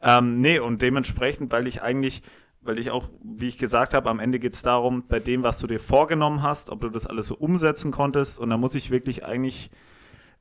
[0.00, 2.22] Ähm, nee, und dementsprechend, weil ich eigentlich,
[2.62, 5.60] weil ich auch, wie ich gesagt habe, am Ende geht es darum, bei dem, was
[5.60, 8.40] du dir vorgenommen hast, ob du das alles so umsetzen konntest.
[8.40, 9.70] Und da muss ich wirklich eigentlich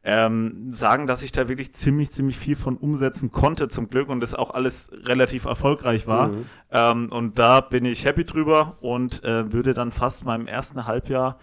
[0.03, 4.19] ähm, sagen, dass ich da wirklich ziemlich, ziemlich viel von umsetzen konnte, zum Glück, und
[4.19, 6.29] das auch alles relativ erfolgreich war.
[6.29, 6.45] Mhm.
[6.71, 11.37] Ähm, und da bin ich happy drüber und äh, würde dann fast meinem ersten Halbjahr,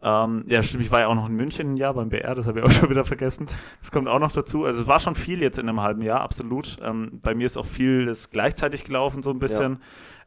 [0.00, 2.46] ähm, ja stimmt, ich war ja auch noch in München ein Jahr beim BR, das
[2.46, 3.46] habe ich auch schon wieder vergessen.
[3.80, 4.64] Das kommt auch noch dazu.
[4.64, 6.76] Also es war schon viel jetzt in einem halben Jahr, absolut.
[6.82, 9.78] Ähm, bei mir ist auch vieles gleichzeitig gelaufen, so ein bisschen.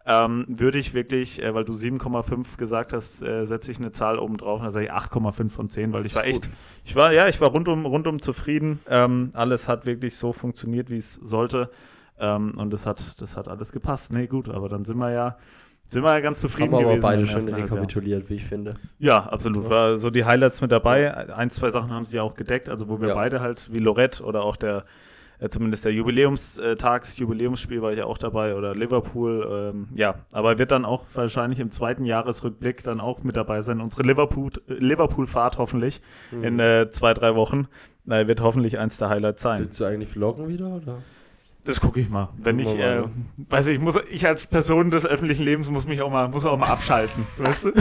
[0.09, 4.19] Ähm, würde ich wirklich, äh, weil du 7,5 gesagt hast, äh, setze ich eine Zahl
[4.19, 6.49] oben drauf, dann sage ich 8,5 von 10, weil ich war echt,
[6.85, 8.79] ich war, ja, ich war rundum, rundum zufrieden.
[8.89, 11.69] Ähm, alles hat wirklich so funktioniert, wie es sollte.
[12.19, 14.13] Ähm, und das hat, das hat alles gepasst.
[14.13, 15.37] Nee, gut, aber dann sind wir ja,
[15.89, 17.01] sind wir ja ganz zufrieden Haben wir aber gewesen.
[17.03, 17.71] beide schön ersten Halbjahr.
[17.71, 18.75] rekapituliert, wie ich finde.
[18.99, 19.69] Ja, absolut.
[19.69, 21.15] War so die Highlights mit dabei.
[21.35, 23.13] Ein, zwei Sachen haben sie ja auch gedeckt, also wo wir Ja.
[23.13, 24.85] beide halt, wie Lorette oder auch der,
[25.39, 29.71] äh, zumindest der Jubiläumstags, Jubiläumsspiel war ich ja auch dabei oder Liverpool.
[29.73, 33.81] Ähm, ja, aber wird dann auch wahrscheinlich im zweiten Jahresrückblick dann auch mit dabei sein.
[33.81, 36.43] Unsere Liverpool- äh, Liverpool-Fahrt hoffentlich Mhm.
[36.43, 37.67] in äh, zwei, drei Wochen.
[38.09, 39.59] Äh, wird hoffentlich eins der Highlights sein.
[39.59, 40.67] Willst du eigentlich vloggen wieder?
[40.67, 40.99] Oder?
[41.65, 42.29] Das gucke ich mal.
[42.37, 43.03] Wenn ich, äh,
[43.49, 46.57] weiß ich, muss, ich als Person des öffentlichen Lebens muss mich auch mal, muss auch
[46.57, 47.71] mal abschalten, weißt du?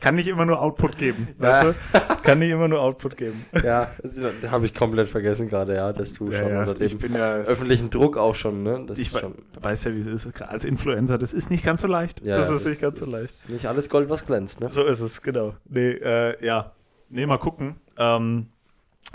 [0.00, 2.22] Kann nicht immer nur Output geben, weißt du?
[2.22, 3.44] Kann nicht immer nur Output geben.
[3.62, 7.14] Ja, das habe ich komplett vergessen gerade, ja, dass du schon unter ich dem bin
[7.14, 8.84] ja, öffentlichen Druck auch schon, ne?
[8.86, 10.42] Das ich schon, weiß ja, wie es ist.
[10.42, 12.24] Als Influencer, das ist nicht ganz so leicht.
[12.24, 13.48] ja, das ja, ist nicht ganz so leicht.
[13.48, 14.68] Nicht alles Gold, was glänzt, ne?
[14.68, 15.54] So ist es, genau.
[15.68, 16.72] Nee, äh, ja.
[17.08, 17.76] Nee, mal gucken.
[17.98, 18.48] Ähm,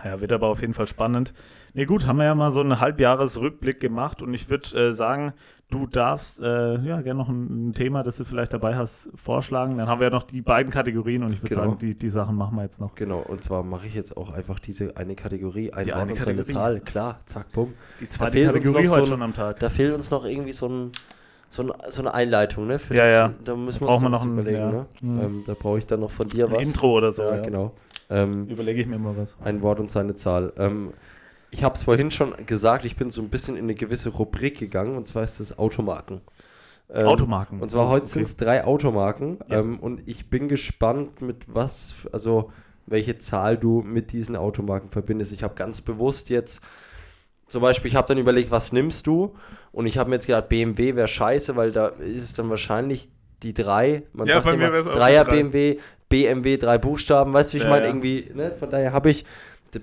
[0.04, 1.34] ja, wird aber auf jeden Fall spannend.
[1.74, 5.34] Nee, gut, haben wir ja mal so einen Halbjahresrückblick gemacht und ich würde äh, sagen,
[5.70, 9.78] du darfst äh, ja gerne noch ein, ein Thema, das du vielleicht dabei hast, vorschlagen.
[9.78, 11.68] Dann haben wir ja noch die beiden Kategorien und ich würde Genau.
[11.70, 12.96] sagen, die, die Sachen machen wir jetzt noch.
[12.96, 16.14] Genau, und zwar mache ich jetzt auch einfach diese eine Kategorie, ein Die Wort eine
[16.14, 16.54] und seine Kategorie.
[16.54, 17.74] Zahl, klar, zack, bumm.
[18.00, 19.60] Die zweite Kategorie heute schon am Tag.
[19.60, 20.92] Da fehlt uns noch irgendwie so, ein,
[21.50, 22.80] so, ein, so eine Einleitung, ne?
[22.80, 23.34] Für Ja, ja.
[23.44, 24.72] Da müssen wir Brauchen wir uns noch ein- überlegen, ja.
[24.72, 24.86] ne?
[25.02, 25.20] Mhm.
[25.22, 26.62] Ähm, da brauche ich dann noch von dir Ein was.
[26.68, 27.24] Intro oder so.
[27.24, 27.74] ja, Ja, genau.
[28.10, 29.36] Ähm, Überlege ich mir mal was.
[29.44, 30.54] ein Wort und seine Zahl.
[30.58, 30.94] Ähm,
[31.58, 34.60] ich habe es vorhin schon gesagt, ich bin so ein bisschen in eine gewisse Rubrik
[34.60, 36.22] gegangen und zwar ist das Automarken.
[36.90, 37.60] Ähm, Automarken.
[37.60, 38.14] Und zwar heute Okay.
[38.14, 39.60] sind es drei Automarken Ja.
[39.60, 42.52] ähm, und ich bin gespannt, mit was, also
[42.86, 45.32] welche Zahl du mit diesen Automarken verbindest.
[45.34, 46.62] Ich habe ganz bewusst jetzt,
[47.48, 49.36] zum Beispiel, ich habe dann überlegt, was nimmst du?
[49.72, 53.10] Und ich habe mir jetzt gedacht, BMW wäre scheiße, weil da ist es dann wahrscheinlich
[53.44, 54.04] die drei.
[54.14, 55.44] Man Ja, sagt bei immer, mir wär's auch die Dreier drei.
[55.44, 55.80] BMW,
[56.10, 57.86] BMW, drei Buchstaben, weißt du, wie ich Ja, meine?
[57.86, 57.90] ja.
[57.90, 58.52] Irgendwie, ne?
[58.52, 59.26] Von daher habe ich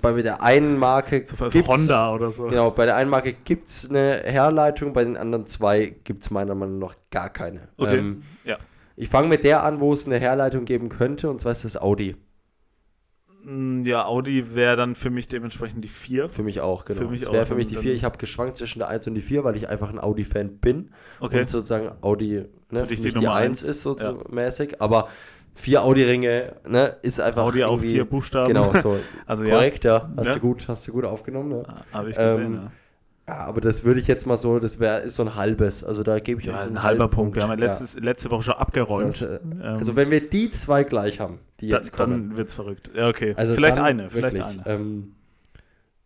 [0.01, 2.45] bei der einen Marke So gibt's- Honda oder so.
[2.47, 6.31] Genau, bei der einen Marke gibt es eine Herleitung, bei den anderen zwei gibt es
[6.31, 7.69] meiner Meinung nach gar keine.
[7.77, 7.97] Okay.
[7.99, 8.57] Ähm, Ja.
[8.95, 11.77] ich fange mit der an, wo es eine Herleitung geben könnte, und zwar ist das
[11.81, 12.15] Audi.
[13.43, 16.29] Mm, Ja, Audi wäre dann für mich dementsprechend die 4.
[16.29, 17.01] Für mich auch, genau.
[17.01, 17.93] Für mich das wäre für mich die dann- 4.
[17.93, 20.89] Ich habe geschwankt zwischen der 1 und die 4, weil ich einfach ein Audi-Fan bin.
[21.19, 21.41] Okay.
[21.41, 22.47] Und sozusagen Audi ne,
[22.81, 23.69] Für für mich die die, Nummer 1 eins.
[23.69, 24.81] ist so so mäßig.
[24.81, 25.09] Aber
[25.55, 28.49] vier Audi-Ringe ne, ist einfach Audi auch vier Buchstaben.
[28.53, 28.97] Genau, so.
[29.25, 30.09] Also ja, Korrekt, ja.
[30.17, 30.33] Hast, Ja.
[30.35, 31.63] Du gut, hast du gut aufgenommen, ne?
[31.91, 32.45] habe ich gesehen.
[32.45, 32.71] Ähm, ja.
[33.27, 35.83] Ja, aber das würde ich jetzt mal so, das wäre ist so ein halbes.
[35.83, 37.35] Also da gebe ich Ja, uns einen ein halber halben Punkt.
[37.35, 37.71] Wir haben ja Ja.
[37.71, 39.13] letztes, letzte Woche schon abgeräumt.
[39.13, 42.29] So, äh, Ähm, Also wenn wir die zwei gleich haben, die da, jetzt kommen.
[42.29, 42.91] dann wird es verrückt.
[42.93, 43.33] Ja, okay.
[43.35, 44.75] Also vielleicht eine, vielleicht wirklich, eine.
[44.75, 45.13] Ähm,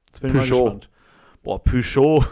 [0.08, 0.64] Jetzt bin ich mal Peugeot.
[0.64, 0.90] gespannt.
[1.44, 2.26] Boah, Peugeot.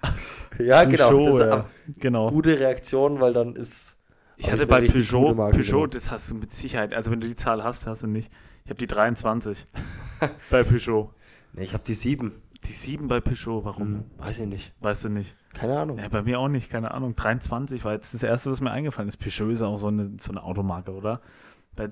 [0.58, 1.08] ja, genau.
[1.10, 1.64] Peugeot, das ist ja.
[1.98, 2.28] Genau.
[2.30, 3.91] gute Reaktion, weil dann ist.
[4.36, 6.92] Ich hatte ich bei Peugeot, Peugeot, das hast du mit Sicherheit.
[6.94, 8.30] Also wenn du die Zahl hast, hast du nicht.
[8.64, 9.66] Ich habe die 23
[10.50, 11.10] bei Peugeot.
[11.52, 12.32] Nee, ich habe die sieben.
[12.64, 13.86] Die 7 bei Peugeot, warum?
[13.86, 14.72] Hm, weiß ich nicht.
[14.80, 15.34] Weißt du nicht.
[15.52, 15.98] Keine Ahnung.
[15.98, 17.16] Ja, bei mir auch nicht, keine Ahnung.
[17.16, 19.16] 23 war jetzt das erste, was mir eingefallen ist.
[19.16, 21.20] Peugeot ist auch so eine, so eine Automarke, oder?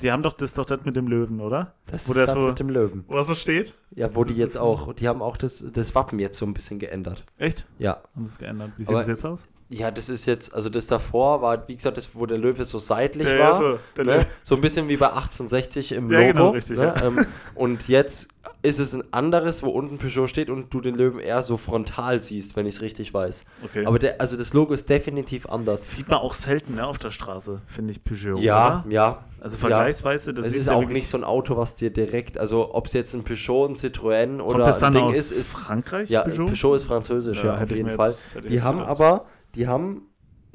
[0.00, 1.74] Die haben doch das doch das mit dem Löwen, oder?
[1.86, 3.04] Das Wo ist das so- mit dem Löwen.
[3.08, 3.74] Wo das so steht?
[3.92, 6.78] Ja, wo die jetzt auch, die haben auch das, das Wappen jetzt so ein bisschen
[6.78, 7.24] geändert.
[7.38, 7.66] Echt?
[7.78, 8.02] Ja.
[8.14, 8.72] Haben das geändert.
[8.76, 9.48] Wie sieht Aber- das jetzt aus?
[9.72, 12.80] Ja, das ist jetzt, also das davor war, wie gesagt, das, wo der Löwe so
[12.80, 13.62] seitlich Ja, war.
[13.62, 14.26] ja, so, ne?
[14.42, 16.32] So ein bisschen wie bei 1860 im Ja, Logo.
[16.32, 16.92] genau, richtig, Ne?
[17.00, 18.28] Ähm, und jetzt
[18.62, 22.20] ist es ein anderes, wo unten Peugeot steht und du den Löwen eher so frontal
[22.20, 23.44] siehst, wenn ich es richtig weiß.
[23.64, 23.86] Okay.
[23.86, 25.94] Aber der, also das Logo ist definitiv anders.
[25.94, 28.38] sieht man auch selten ne, auf der Straße, finde ich, Peugeot.
[28.40, 28.92] Ja, Oder?
[28.92, 29.24] ja.
[29.40, 32.86] Also vergleichsweise, das Es ist auch nicht so ein Auto, was dir direkt, also ob
[32.86, 35.52] es jetzt ein Peugeot, ein Citroën Kommt oder das dann ein Ding aus ist, ist
[35.52, 36.46] Frankreich, ja, Peugeot?
[36.46, 36.74] Peugeot?
[36.74, 38.10] ist französisch, Ja, auf jeden Fall.
[38.10, 38.90] jetzt- die haben gedacht.
[38.90, 40.02] aber, die haben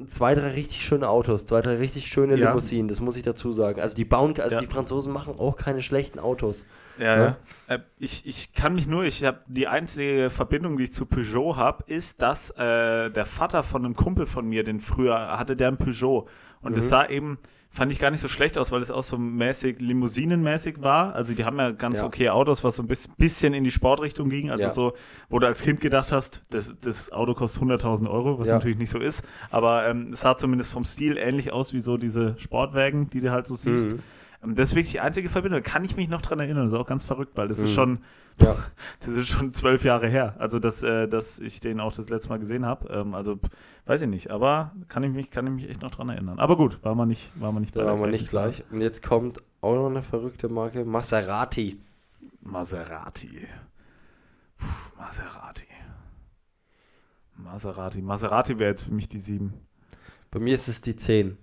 [0.08, 2.48] zwei, drei richtig schöne Autos, zwei, drei richtig schöne Ja.
[2.48, 3.80] Limousinen, das muss ich dazu sagen.
[3.80, 4.60] Also die bauen, also Ja.
[4.60, 6.66] die Franzosen machen auch keine schlechten Autos.
[6.98, 7.36] Ja, Ne?
[7.68, 7.74] ja.
[7.76, 11.56] Äh, ich, ich kann mich nur, ich habe die einzige Verbindung, die ich zu Peugeot
[11.56, 15.68] habe, ist, dass äh, der Vater von einem Kumpel von mir, den früher hatte, der
[15.68, 16.26] ein Peugeot.
[16.60, 16.76] Und Mhm.
[16.76, 17.38] das sah eben,
[17.76, 21.14] fand ich gar nicht so schlecht aus, weil es auch so mäßig limousinenmäßig war.
[21.14, 22.06] Also die haben ja ganz Ja.
[22.06, 24.50] okay Autos, was so ein bis- bisschen in die Sportrichtung ging.
[24.50, 24.70] Also Ja.
[24.70, 24.92] so,
[25.28, 28.54] wo du als Kind gedacht hast, das, das Auto kostet 100.000 Euro, was Ja.
[28.54, 29.24] natürlich nicht so ist.
[29.50, 33.30] Aber ähm, es sah zumindest vom Stil ähnlich aus wie so diese Sportwagen, die du
[33.30, 33.92] halt so siehst.
[33.92, 33.98] Mhm.
[34.46, 35.62] Ähm, Das ist wirklich die einzige Verbindung.
[35.62, 36.64] Da kann ich mich noch dran erinnern.
[36.64, 37.74] Das ist auch ganz verrückt, weil das ist Mhm.
[37.74, 37.98] schon,
[38.38, 38.56] Ja.
[39.00, 40.34] das ist schon zwölf Jahre her.
[40.38, 42.88] Also, dass, äh, dass ich den auch das letzte Mal gesehen habe.
[42.88, 43.38] Ähm, also,
[43.86, 44.30] weiß ich nicht.
[44.30, 46.38] Aber kann ich mich, kann ich mich echt noch dran erinnern.
[46.38, 48.64] Aber gut, war man nicht, war man nicht Da waren wir gleichen nicht gleich.
[48.70, 51.80] Und jetzt kommt auch noch eine verrückte Marke, Maserati.
[52.40, 53.46] Maserati.
[54.58, 54.66] Puh,
[54.98, 55.64] Maserati.
[57.36, 58.02] Maserati.
[58.02, 59.52] Maserati wäre jetzt für mich die sieben.
[60.30, 61.36] Bei mir ist es die 10.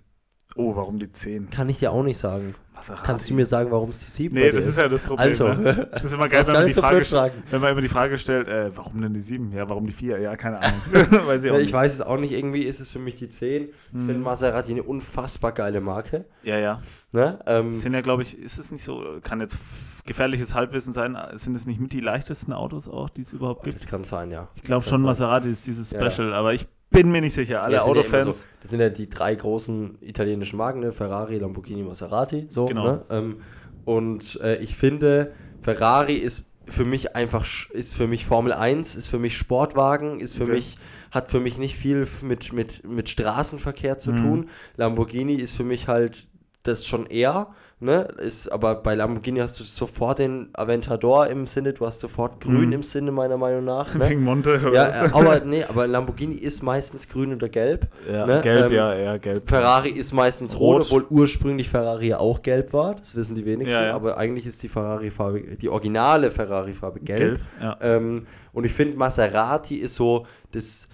[0.56, 1.50] Oh, warum die zehn?
[1.50, 2.56] Kann ich dir auch nicht sagen.
[2.76, 3.04] Maserati.
[3.06, 5.28] Kannst du mir sagen, warum es die 7 Nee, das ist ja das Problem.
[5.30, 5.88] Also, ne?
[5.92, 7.44] Das ist immer geil, wenn man, die so Frage, fragen.
[7.50, 9.54] wenn man immer die Frage stellt, äh, warum denn die 7?
[9.54, 10.20] Ja, warum die 4?
[10.20, 10.82] Ja, keine Ahnung.
[10.92, 13.64] weiß ich Ja, ich weiß es auch nicht, irgendwie ist es für mich die 10.
[13.64, 14.06] Ich Mhm.
[14.08, 16.26] finde Maserati eine unfassbar geile Marke.
[16.44, 16.82] Ja, ja.
[17.14, 17.40] Ne?
[17.46, 19.58] Ähm, sind ja, glaube ich, ist es nicht so, kann jetzt
[20.06, 23.80] gefährliches Halbwissen sein, sind es nicht mit die leichtesten Autos auch, die es überhaupt gibt?
[23.80, 24.50] das kann sein, ja.
[24.56, 25.06] Ich glaube schon, sein.
[25.06, 26.10] Maserati ist dieses Ja, ja.
[26.12, 27.64] Special, aber ich bin mir nicht sicher.
[27.64, 28.40] Alle Ja, sind ja Autofans.
[28.42, 30.92] So, das sind ja die drei großen italienischen Marken, ne?
[30.92, 32.48] Ferrari, Lamborghini, Maserati.
[32.50, 32.84] So, Genau.
[32.86, 33.06] Ne?
[33.10, 33.42] Ähm,
[33.86, 39.08] und äh, ich finde, Ferrari ist für mich einfach, ist für mich Formel 1, ist
[39.08, 40.54] für mich Sportwagen, ist für Okay.
[40.54, 40.78] mich,
[41.12, 44.18] hat für mich nicht viel mit, mit, mit Straßenverkehr zu Mhm.
[44.18, 44.50] tun.
[44.78, 46.28] Lamborghini ist für mich halt
[46.64, 48.08] das schon eher, ne?
[48.20, 52.68] Ist, aber bei Lamborghini hast du sofort den Aventador im Sinne, du hast sofort Grün
[52.68, 52.74] Mhm.
[52.74, 53.94] im Sinne, meiner Meinung nach.
[53.94, 54.10] Ne?
[54.10, 54.60] Wegen Monte.
[54.60, 55.14] oder Ja, was?
[55.14, 57.88] aber nee, aber Lamborghini ist meistens grün oder gelb.
[58.12, 59.50] ja, ne, gelb, ähm, ja, eher gelb.
[59.50, 61.04] Ferrari ist meistens rot, Rot.
[61.04, 62.96] obwohl ursprünglich Ferrari ja auch gelb war.
[62.96, 63.74] Das wissen die wenigsten.
[63.80, 63.94] Ja, ja.
[63.96, 67.20] Aber eigentlich ist die Ferrari-Farbe, die originale Ferrari-Farbe gelb.
[67.20, 67.78] gelb, ja.
[67.82, 70.88] Ähm, und ich finde, Maserati ist so das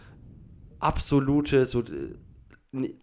[0.79, 1.83] absolute, so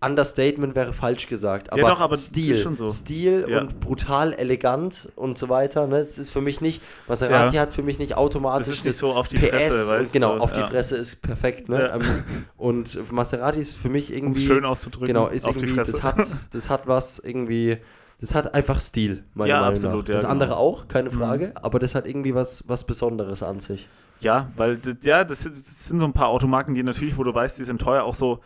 [0.01, 2.89] Understatement wäre falsch gesagt, aber, Ja, doch, aber Stil, so.
[2.89, 3.61] Stil Ja.
[3.61, 5.89] und brutal elegant und so weiter.
[5.89, 5.99] Ne?
[5.99, 7.63] Das ist für mich nicht, Maserati Ja.
[7.63, 10.13] hat für mich nicht automatisch Das ist nicht so auf die PS Fresse, weißt und
[10.13, 10.41] genau, du?
[10.43, 10.63] auf die.
[10.63, 11.69] Fresse ist perfekt.
[11.69, 11.91] Ne?
[11.95, 12.23] Ähm,
[12.57, 15.09] und Maserati ist für mich Um irgendwie es schön auszudrücken.
[15.09, 16.19] Genau, ist irgendwie, das hat,
[16.53, 17.79] das hat was irgendwie,
[18.21, 20.15] das hat einfach Stil, meiner Ja, Meinung absolut, nach.
[20.15, 20.33] das genau.
[20.33, 21.15] andere auch, keine Mhm.
[21.15, 23.89] Frage, aber das hat irgendwie was, was Besonderes an sich.
[24.21, 27.35] Ja, weil ja, das sind, das sind so ein paar Automarken, die natürlich, wo du
[27.35, 28.39] weißt, die sind teuer, auch so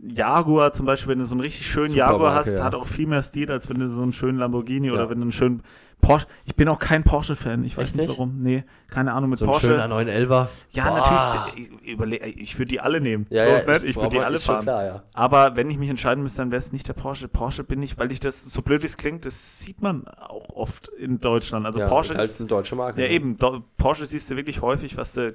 [0.00, 2.62] Jaguar zum Beispiel, wenn du so einen richtig schönen Supermarke, Jaguar hast, ja.
[2.64, 4.92] hat auch viel mehr Stil, als wenn du so einen schönen Lamborghini Ja.
[4.94, 5.62] oder wenn du einen schönen
[6.00, 6.26] Porsche.
[6.44, 8.18] Ich bin auch kein Porsche-Fan, ich weiß Echt nicht nicht?
[8.18, 8.42] warum.
[8.42, 9.66] Nee, keine Ahnung, mit So ein Porsche.
[9.68, 10.48] schöner 911er.
[10.70, 11.44] ja, Boah.
[11.46, 13.26] natürlich, ich, überle- ich würde die alle nehmen.
[13.30, 14.62] Ja, so ja, ist nett, ist- ich würde die alle fahren.
[14.62, 15.02] Klar, ja.
[15.14, 17.26] Aber wenn ich mich entscheiden müsste, dann wäre es nicht der Porsche.
[17.28, 20.48] Porsche bin ich, weil ich das, so blöd wie es klingt, das sieht man auch
[20.54, 21.66] oft in Deutschland.
[21.66, 23.00] Also ja, Porsche ist halt eine deutsche Marke.
[23.02, 23.14] ja ne?
[23.14, 25.34] eben, Do Porsche siehst du wirklich häufig, was du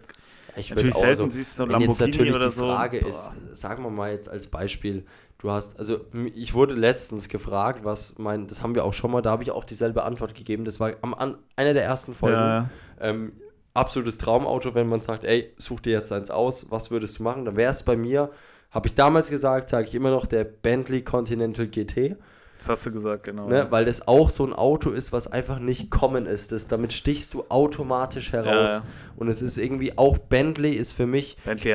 [0.58, 2.66] Ich Natürlich selten so- siehst du jetzt Lamborghini natürlich oder die so.
[2.66, 3.10] Frage Boah.
[3.10, 3.32] ist,
[3.62, 5.05] sagen wir mal jetzt als Beispiel,
[5.38, 5.99] du hast, also
[6.36, 9.51] ich wurde letztens gefragt, was mein, das haben wir auch schon mal, da habe ich
[9.51, 12.36] auch dieselbe Antwort gegeben, das war am, an einer der ersten Folgen.
[12.38, 13.34] Ja, Ähm,
[13.76, 17.45] absolutes Traumauto, wenn man sagt, ey, such dir jetzt eins aus, was würdest du machen?
[17.45, 18.32] Dann wäre es bei mir,
[18.72, 22.16] habe ich damals gesagt, sage ich immer noch, der Bentley Continental GT.
[22.58, 23.47] Das hast du gesagt, genau.
[23.47, 26.51] Ne, weil das auch so ein Auto ist, was einfach nicht kommen ist.
[26.51, 28.70] Das, damit stichst du automatisch heraus.
[28.70, 28.84] Ja, ja.
[29.16, 31.74] Und es ist irgendwie, auch Bentley ist für mich Bentley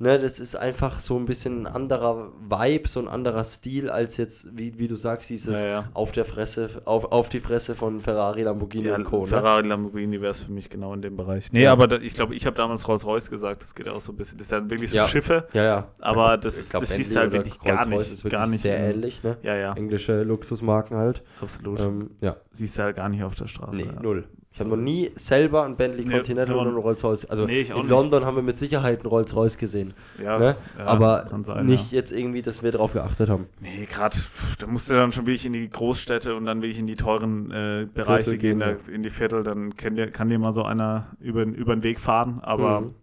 [0.00, 4.16] Ne, das ist einfach so ein bisschen ein anderer Vibe, so ein anderer Stil als
[4.16, 5.84] jetzt, wie, wie du sagst, dieses Ja, ja.
[5.92, 9.22] auf der Fresse, auf, auf die Fresse von Ferrari, Lamborghini Ja, und Co.
[9.22, 9.26] Ne?
[9.26, 11.50] Ferrari, Lamborghini wäre es für mich genau in dem Bereich.
[11.50, 14.16] Nee, aber da, ich glaube, ich habe damals Rolls-Royce gesagt, das geht auch so ein
[14.16, 14.38] bisschen.
[14.38, 15.00] Das sind dann wirklich so.
[15.08, 15.88] Schiffe, Ja, ja.
[15.98, 18.00] aber das, ist, glaub, das siehst du halt wirklich gar nicht.
[18.00, 19.36] Ist wirklich gar nicht sehr ähnlich, ne?
[19.42, 21.24] Ja, ja, Englische Luxusmarken halt.
[21.40, 21.80] absolut.
[21.80, 23.76] Ähm, ja, siehst du halt gar nicht auf der Straße.
[23.80, 24.28] nee, null.
[24.52, 27.26] Ich habe noch nie selber einen Bentley Nee, Continental man- einen Rolls-Royce.
[27.26, 27.88] Also Nee, in nicht.
[27.88, 29.94] London haben wir mit Sicherheit einen Rolls-Royce gesehen.
[30.20, 30.56] Ja, ne?
[30.76, 31.98] ja, Aber sein, nicht Ja.
[31.98, 33.46] jetzt irgendwie, dass wir darauf geachtet haben.
[33.60, 34.16] Nee, gerade,
[34.58, 37.50] da musst du dann schon wirklich in die Großstädte und dann wirklich in die teuren
[37.52, 40.52] äh, Bereiche Viertel gehen, gehen, da, in die Viertel, dann kann dir, kann dir mal
[40.52, 42.94] so einer über, über den Weg fahren, aber Mhm.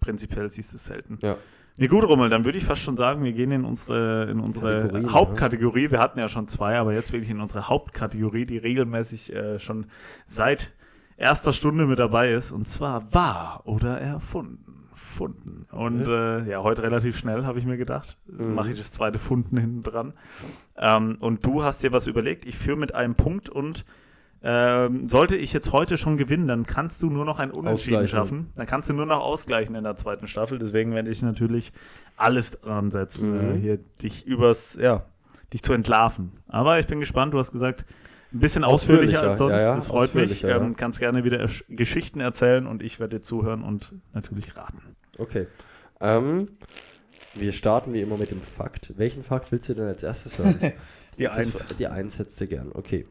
[0.00, 1.18] prinzipiell siehst du es selten.
[1.20, 1.36] Ja.
[1.78, 4.90] Nee, gut, Rummel, dann würde ich fast schon sagen, wir gehen in unsere, in unsere
[5.12, 5.90] Hauptkategorie.
[5.90, 9.84] Wir hatten ja schon zwei, aber jetzt wirklich in unsere Hauptkategorie, die regelmäßig äh, schon
[10.26, 10.72] seit
[11.16, 14.62] erster Stunde mit dabei ist, und zwar wahr oder erfunden.
[14.94, 15.66] Funden.
[15.72, 18.18] Und äh, ja, heute relativ schnell, habe ich mir gedacht.
[18.26, 18.54] Mhm.
[18.54, 20.12] Mache ich das zweite Funden hinten dran.
[20.76, 22.44] Ähm, und du hast dir was überlegt.
[22.44, 23.86] Ich führe mit einem Punkt und
[24.42, 28.50] ähm, sollte ich jetzt heute schon gewinnen, dann kannst du nur noch ein Unentschieden schaffen.
[28.56, 30.58] Dann kannst du nur noch ausgleichen in der zweiten Staffel.
[30.58, 31.72] Deswegen werde ich natürlich
[32.18, 33.56] alles dran setzen, Mhm.
[33.56, 35.04] äh, hier dich übers, ja,
[35.54, 36.32] dich zu entlarven.
[36.46, 37.32] Aber ich bin gespannt.
[37.32, 37.86] Du hast gesagt,
[38.36, 39.52] ein bisschen ausführlicher, als sonst.
[39.52, 40.44] ja, ja, das freut mich.
[40.44, 44.80] Ähm, kannst gerne wieder Geschichten erzählen und ich werde dir zuhören und natürlich raten.
[45.18, 45.46] Okay.
[46.00, 46.48] Ähm,
[47.34, 48.92] wir starten wie immer mit dem Fakt.
[48.98, 50.58] Welchen Fakt willst du denn als erstes hören?
[51.18, 51.66] Die Das- Eins.
[51.78, 52.70] Die Eins hättest du gern.
[52.74, 53.06] Okay.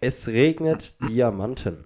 [0.00, 1.84] Es regnet Diamanten.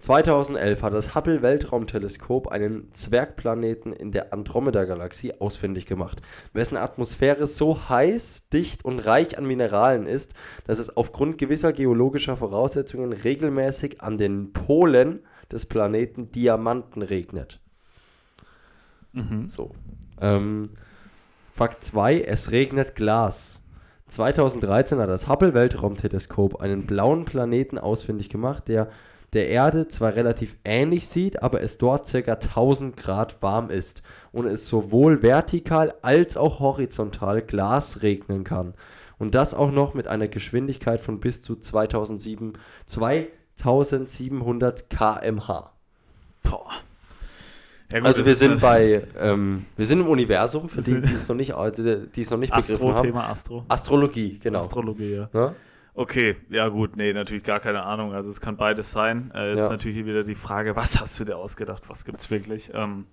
[0.00, 6.22] 2011 hat das Hubble Weltraumteleskop einen Zwergplaneten in der Andromeda-Galaxie ausfindig gemacht,
[6.52, 10.34] wessen Atmosphäre so heiß, dicht und reich an Mineralen ist,
[10.66, 15.20] dass es aufgrund gewisser geologischer Voraussetzungen regelmäßig an den Polen
[15.50, 17.60] des Planeten Diamanten regnet.
[19.12, 19.48] Mhm.
[19.48, 19.72] So.
[20.20, 20.70] Ähm,
[21.52, 23.60] Fakt 2, es regnet Glas.
[24.06, 28.88] 2013 hat das Hubble Weltraumteleskop einen blauen Planeten ausfindig gemacht, der
[29.32, 32.32] der Erde zwar relativ ähnlich sieht, aber es dort ca.
[32.32, 34.02] 1000 Grad warm ist
[34.32, 38.74] und es sowohl vertikal als auch horizontal Glas regnen kann.
[39.18, 42.52] Und das auch noch mit einer Geschwindigkeit von bis zu 2007,
[42.86, 45.72] 2700 km/h.
[46.44, 46.70] Boah.
[47.90, 51.26] Ja, gut, Also wir sind bei, ähm, wir sind im Universum, für die, die es
[51.26, 53.06] noch nicht, die, die es noch nicht begriffen Astro, haben.
[53.06, 53.64] Thema Astro.
[53.66, 54.60] Astrologie, genau.
[54.60, 55.30] Astrologie, ja.
[55.32, 55.54] Ne?
[55.98, 58.14] Okay, ja gut, nee, natürlich gar keine Ahnung.
[58.14, 59.32] Also es kann beides sein.
[59.34, 59.70] Äh, jetzt Ja.
[59.70, 61.88] natürlich hier wieder die Frage, was hast du dir ausgedacht?
[61.88, 62.70] Was gibt's wirklich?
[62.72, 63.06] Ähm,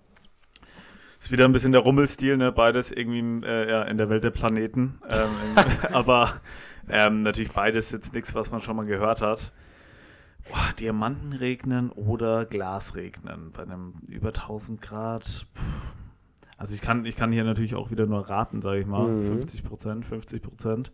[1.19, 2.51] ist wieder ein bisschen der Rummelstil, ne?
[2.51, 4.99] Beides irgendwie äh, ja, in der Welt der Planeten.
[5.09, 5.29] Ähm,
[5.93, 6.41] aber
[6.87, 9.51] ähm, natürlich beides jetzt nichts, was man schon mal gehört hat.
[10.47, 15.47] Boah, Diamanten regnen oder Glas regnen bei einem über 1000 Grad.
[15.55, 15.61] Puh.
[16.59, 19.07] Also ich kann, ich kann hier natürlich auch wieder nur raten, sage ich mal.
[19.07, 19.23] Mhm.
[19.23, 20.91] 50 Prozent, 50 Prozent.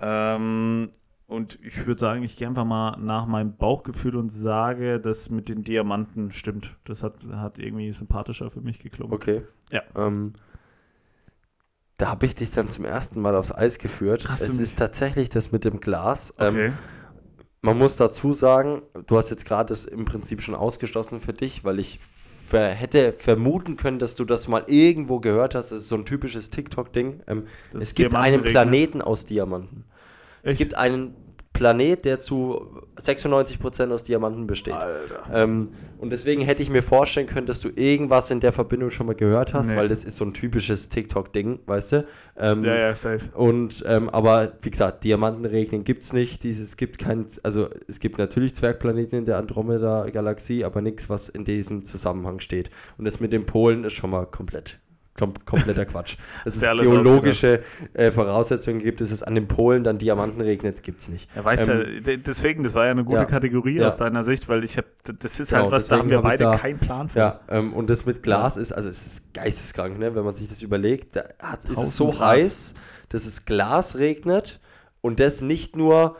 [0.00, 0.90] Ähm,
[1.26, 5.48] und ich würde sagen, ich gehe einfach mal nach meinem Bauchgefühl und sage, das mit
[5.48, 6.76] den Diamanten stimmt.
[6.84, 9.14] Das hat, hat irgendwie sympathischer für mich geklungen.
[9.14, 9.42] Okay.
[9.70, 9.82] Ja.
[9.96, 10.34] Ähm,
[11.96, 14.28] da habe ich dich dann zum ersten Mal aufs Eis geführt.
[14.28, 16.34] Hast du es ist tatsächlich das mit dem Glas.
[16.38, 16.72] Ähm, Okay.
[17.64, 21.62] Man muss dazu sagen, du hast jetzt gerade das im Prinzip schon ausgeschlossen für dich,
[21.64, 25.70] weil ich ver hätte vermuten können, dass du das mal irgendwo gehört hast.
[25.70, 27.22] Das ist so ein typisches TikTok-Ding.
[27.28, 28.42] Ähm, es gibt einen.
[28.42, 29.84] Planeten aus Diamanten.
[30.42, 30.58] Es Echt?
[30.58, 31.14] gibt einen
[31.52, 34.72] Planet, der zu 96% aus Diamanten besteht.
[34.74, 35.22] Alter.
[35.32, 35.68] Ähm,
[35.98, 39.14] und deswegen hätte ich mir vorstellen können, dass du irgendwas in der Verbindung schon mal
[39.14, 39.76] gehört hast, Nee.
[39.76, 42.06] weil das ist so ein typisches TikTok-Ding, weißt du?
[42.38, 43.30] Ähm, Ja, ja, safe.
[43.34, 46.42] und ähm, aber wie gesagt, Diamantenregnen gibt es nicht.
[46.42, 51.28] Dieses, es gibt kein, also es gibt natürlich Zwergplaneten in der Andromeda-Galaxie, aber nichts, was
[51.28, 52.70] in diesem Zusammenhang steht.
[52.98, 54.78] Und das mit den Polen ist schon mal komplett.
[55.18, 56.16] Kom kompletter Quatsch.
[56.44, 61.02] Dass es geologische äh, Voraussetzungen gibt, dass es an den Polen dann Diamanten regnet, gibt
[61.02, 61.28] es nicht.
[61.36, 63.24] Ja, weißt Ähm, ja, de- deswegen, das war ja eine gute ja.
[63.26, 63.88] Kategorie Ja.
[63.88, 64.86] aus deiner Sicht, weil ich habe,
[65.18, 67.20] das ist Genau, halt was, da haben wir hab beide da- keinen Plan von.
[67.20, 70.14] Ja, ähm, und das mit Glas ist, also es ist geisteskrank, ne?
[70.14, 71.16] wenn man sich das überlegt.
[71.16, 72.20] Da hat, ist 1000 es so Grad.
[72.36, 72.74] heiß,
[73.10, 74.60] dass es Glas regnet
[75.02, 76.16] und das nicht nur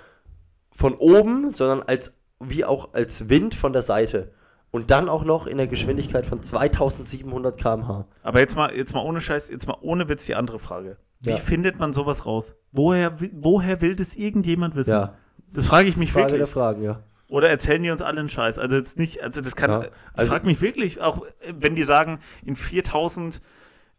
[0.74, 4.32] von oben, sondern als wie auch als Wind von der Seite.
[4.74, 8.06] Und dann auch noch in der Geschwindigkeit von 2700 km/h.
[8.22, 10.96] Aber jetzt mal, jetzt mal ohne Scheiß, jetzt mal ohne Witz die andere Frage.
[11.20, 11.36] Wie Ja.
[11.36, 12.54] findet man sowas raus?
[12.72, 14.90] Woher, woher will das irgendjemand wissen?
[14.90, 15.14] Ja,
[15.52, 16.50] Das frage ich mich Frage der wirklich.
[16.54, 17.00] Fragen, ja.
[17.28, 18.58] Oder erzählen die uns alle einen Scheiß?
[18.58, 21.84] Also jetzt nicht, also das kann, Ja, ich also- frage mich wirklich, auch wenn die
[21.84, 23.42] sagen, in 4000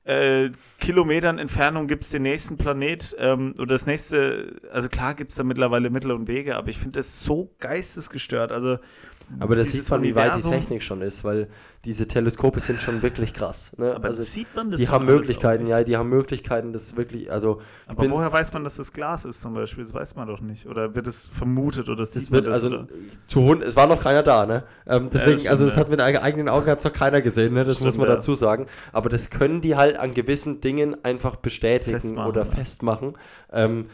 [0.05, 0.49] äh,
[0.81, 5.37] Kilometern Entfernung gibt es den nächsten Planet ähm, oder das nächste, also klar gibt es
[5.37, 8.51] da mittlerweile Mittel und Wege, aber ich finde das so geistesgestört.
[8.51, 8.79] Also
[9.39, 11.47] Aber das sieht man, wie weit die Technik schon ist, weil
[11.85, 13.73] diese Teleskope sind schon wirklich krass.
[13.77, 13.93] Ne?
[13.93, 17.61] Aber also sieht man das die haben Möglichkeiten, ja, die haben Möglichkeiten, das wirklich, also
[17.87, 19.83] Aber woher weiß man, dass das Glas ist zum Beispiel?
[19.83, 20.65] Das weiß man doch nicht.
[20.65, 22.63] Oder wird es vermutet oder sieht Das man wird, das?
[22.63, 22.87] also oder?
[23.27, 24.63] zu Hund, es war noch keiner da, ne?
[24.87, 25.81] Ähm, deswegen, stimmt, also das ja.
[25.81, 27.65] hat mit eig- eigenen Augen hat's noch keiner gesehen, ne?
[27.65, 28.15] Das muss Stimmt, man ja.
[28.15, 28.67] dazu sagen.
[28.91, 32.45] Aber das können die halt an gewissen Dingen einfach bestätigen Festmachen, oder ja.
[32.45, 33.13] festmachen.
[33.51, 33.87] Ähm,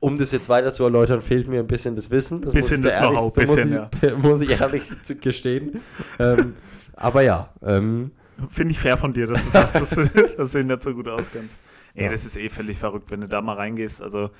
[0.00, 2.40] um das jetzt weiter zu erläutern, fehlt mir ein bisschen das Wissen.
[2.42, 5.80] Das Bisschen muss ich das Know-how, bisschen, muss, ich, muss ich ehrlich zu gestehen.
[6.18, 6.54] ähm,
[6.94, 8.12] aber ja, ähm,
[8.50, 10.94] Finde ich fair von dir, dass du sagst, dass du, dass du ihn nicht so
[10.94, 11.60] gut auskennst.
[11.94, 12.10] Ey, Ja.
[12.10, 14.00] das ist eh völlig verrückt, wenn du da mal reingehst.
[14.00, 14.30] Also,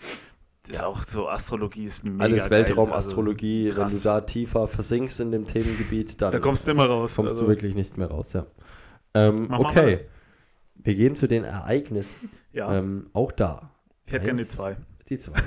[0.62, 2.48] das ist auch so, Astrologie ist mega alles.
[2.48, 6.86] Weltraumastrologie, Also, wenn du da tiefer versinkst in dem Themengebiet, dann Da kommst du immer
[6.86, 7.16] raus.
[7.16, 8.46] kommst also, du wirklich nicht mehr raus, ja.
[9.14, 10.00] Ähm, Mach mal okay.
[10.76, 12.14] Wir gehen zu den Ereignissen.
[12.52, 13.70] Ja, Ähm, auch da.
[14.06, 14.76] ich hätte gerne die zwei.
[15.08, 15.38] Die zwei.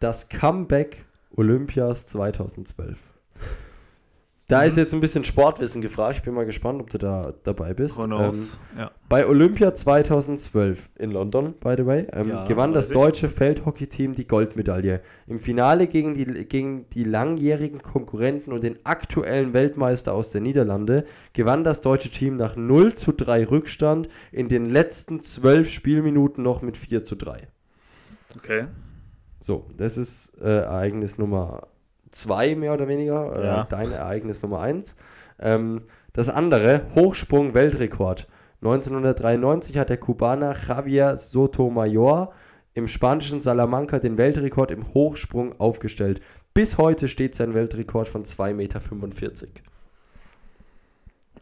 [0.00, 1.04] Das Comeback
[1.36, 2.98] Olympias 2012.
[4.46, 4.66] Da Mhm.
[4.68, 6.16] ist jetzt ein bisschen Sportwissen gefragt.
[6.18, 7.98] Ich bin mal gespannt, ob du da dabei bist.
[7.98, 8.10] Ähm,
[8.76, 8.90] ja.
[9.08, 14.26] bei Olympia 2012 in London, by the way, ähm, Ja, gewann das deutsche Feldhockey-Team die
[14.28, 15.00] Goldmedaille.
[15.26, 21.06] Im Finale gegen die, gegen die langjährigen Konkurrenten und den aktuellen Weltmeister aus der Niederlande
[21.32, 26.60] gewann das deutsche Team nach 0 zu 3 Rückstand in den letzten 12 Spielminuten noch
[26.60, 27.48] mit 4 zu 3.
[28.36, 28.66] Okay.
[29.40, 31.68] So, das ist äh, Ereignis Nummer
[32.10, 33.36] 2 mehr oder weniger.
[33.36, 33.64] Äh, Ja.
[33.64, 34.96] Dein Ereignis Nummer 1.
[35.38, 35.82] Ähm,
[36.12, 38.26] das andere, Hochsprung-Weltrekord.
[38.62, 42.32] 1993 hat der Kubaner Javier Sotomayor
[42.72, 46.22] im spanischen Salamanca den Weltrekord im Hochsprung aufgestellt.
[46.54, 48.80] Bis heute steht sein Weltrekord von 2,45 Meter.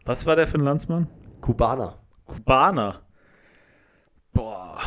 [0.05, 1.07] Was war der für ein Landsmann?
[1.39, 1.99] Kubaner.
[2.25, 3.01] Kubaner.
[4.33, 4.79] Boah.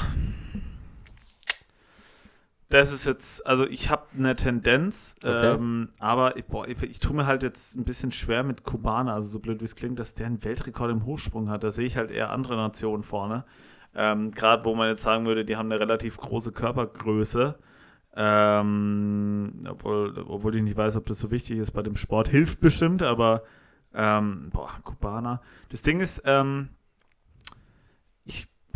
[2.68, 5.54] Das ist jetzt, also ich habe eine Tendenz, Okay.
[5.54, 9.14] ähm, aber ich, boah, ich, ich tue mir halt jetzt ein bisschen schwer mit Kubaner,
[9.14, 11.62] also so blöd wie es klingt, dass der einen Weltrekord im Hochsprung hat.
[11.62, 13.44] Da sehe ich halt eher andere Nationen vorne.
[13.94, 17.56] Ähm, Gerade wo man jetzt sagen würde, die haben eine relativ große Körpergröße.
[18.16, 22.28] Ähm, obwohl, obwohl ich nicht weiß, ob das so wichtig ist bei dem Sport.
[22.28, 23.42] Hilft bestimmt, aber
[23.94, 25.40] ähm, boah, Kubaner.
[25.70, 26.70] Das Ding ist, ähm,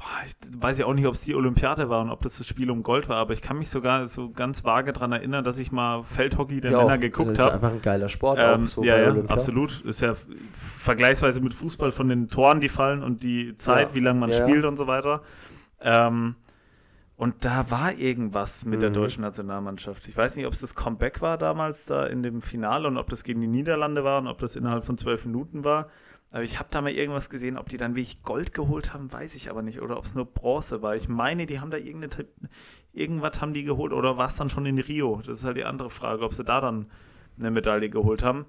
[0.01, 0.33] boah, ich
[0.63, 2.83] weiß ja auch nicht, ob es die Olympiade war und ob das das Spiel um
[2.83, 6.03] Gold war, aber ich kann mich sogar so ganz vage daran erinnern, dass ich mal
[6.03, 7.01] Feldhockey der Ja, Männer auch.
[7.01, 7.55] geguckt Das ist habe.
[7.55, 9.35] einfach ein geiler Sport, Ähm, auch so ja, ja, Olympia.
[9.37, 9.83] absolut.
[9.83, 10.15] Ist ja
[10.53, 13.95] vergleichsweise mit Fußball von den Toren, die fallen und die Zeit, Ja.
[13.95, 15.23] wie lange man Ja, spielt und so weiter.
[15.81, 16.37] Ähm,
[17.17, 18.95] und da war irgendwas mit der Mhm.
[18.95, 20.09] deutschen Nationalmannschaft.
[20.09, 23.11] Ich weiß nicht, ob es das Comeback war damals da in dem Finale und ob
[23.11, 25.89] das gegen die Niederlande war und ob das innerhalb von zwölf Minuten war.
[26.33, 29.35] Aber ich habe da mal irgendwas gesehen, ob die dann wirklich Gold geholt haben, weiß
[29.35, 29.83] ich aber nicht.
[29.83, 30.95] Oder ob es nur Bronze war.
[30.95, 32.27] Ich meine, die haben da irgendeine,
[32.93, 33.93] irgendwas haben die geholt.
[33.93, 35.21] Oder war es dann schon in Rio?
[35.27, 36.87] Das ist halt die andere Frage, ob sie da dann
[37.39, 38.47] eine Medaille geholt haben.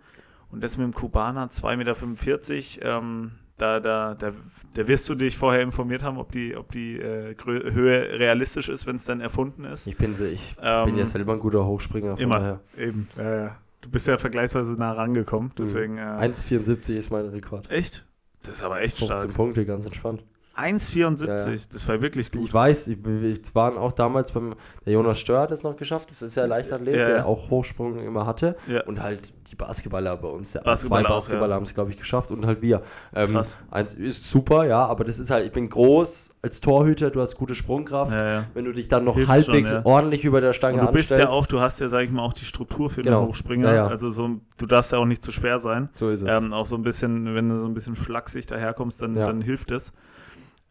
[0.52, 4.34] Und das mit dem Kubaner 2,45 Meter, ähm, da, da, da,
[4.74, 8.86] da wirst du dich vorher informiert haben, ob die, ob die äh, Höhe realistisch ist,
[8.86, 9.88] wenn es dann erfunden ist.
[9.88, 12.12] Ich bin, ich Ähm, bin ja selber ein guter Hochspringer.
[12.18, 12.60] Von Immer, Daher.
[12.78, 13.08] eben.
[13.18, 13.58] Ja, ja.
[13.82, 15.98] Du bist ja vergleichsweise nah rangekommen, deswegen.
[15.98, 17.70] Äh, 1,74 ist mein Rekord.
[17.72, 18.06] echt?
[18.44, 19.34] Das ist aber echt 15 stark.
[19.34, 20.24] Punkte, ganz entspannt.
[20.56, 22.44] 1,74, Ja, das war wirklich gut.
[22.44, 26.12] Ich weiß, ich, ich waren auch damals beim, der Jonas Stör hat es noch geschafft,
[26.12, 28.56] das ist ja Leichtathlet, Ja, der auch Hochsprung immer hatte.
[28.68, 28.84] Ja.
[28.84, 31.56] Und halt die Basketballer bei uns, der Basketballer zwei Basketballer ja.
[31.56, 32.82] haben es, glaube ich, geschafft und halt wir.
[33.14, 33.58] Ähm, Krass.
[33.70, 37.36] Eins ist super, ja, aber das ist halt, ich bin groß als Torhüter, du hast
[37.36, 38.18] gute Sprungkraft.
[38.54, 41.12] Wenn du dich dann noch Hilft halbwegs schon, ordentlich über der Stange Und du bist
[41.12, 43.22] ja auch, du hast ja, sag ich mal, auch die Struktur für Genau.
[43.22, 43.88] den Hochspringer.
[43.88, 45.90] Also so, du darfst ja auch nicht zu schwer sein.
[45.96, 46.32] So ist es.
[46.32, 49.72] Ähm, auch so ein bisschen, wenn du so ein bisschen schlaksig daherkommst, dann, dann hilft
[49.72, 49.94] es.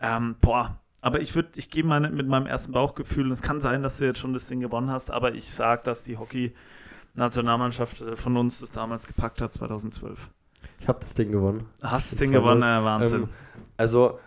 [0.00, 3.60] Ähm, boah, aber ich würde, ich gehe mal mit meinem ersten Bauchgefühl, und es kann
[3.60, 8.02] sein, dass du jetzt schon das Ding gewonnen hast, aber ich sage, dass die Hockey-Nationalmannschaft
[8.02, 10.28] äh, von uns das damals gepackt hat, 2012.
[10.80, 11.66] ich habe das Ding gewonnen.
[11.82, 12.32] Hast das Ding 2-0.
[12.32, 13.22] gewonnen, äh, Wahnsinn.
[13.22, 13.28] Ähm,
[13.76, 14.18] also,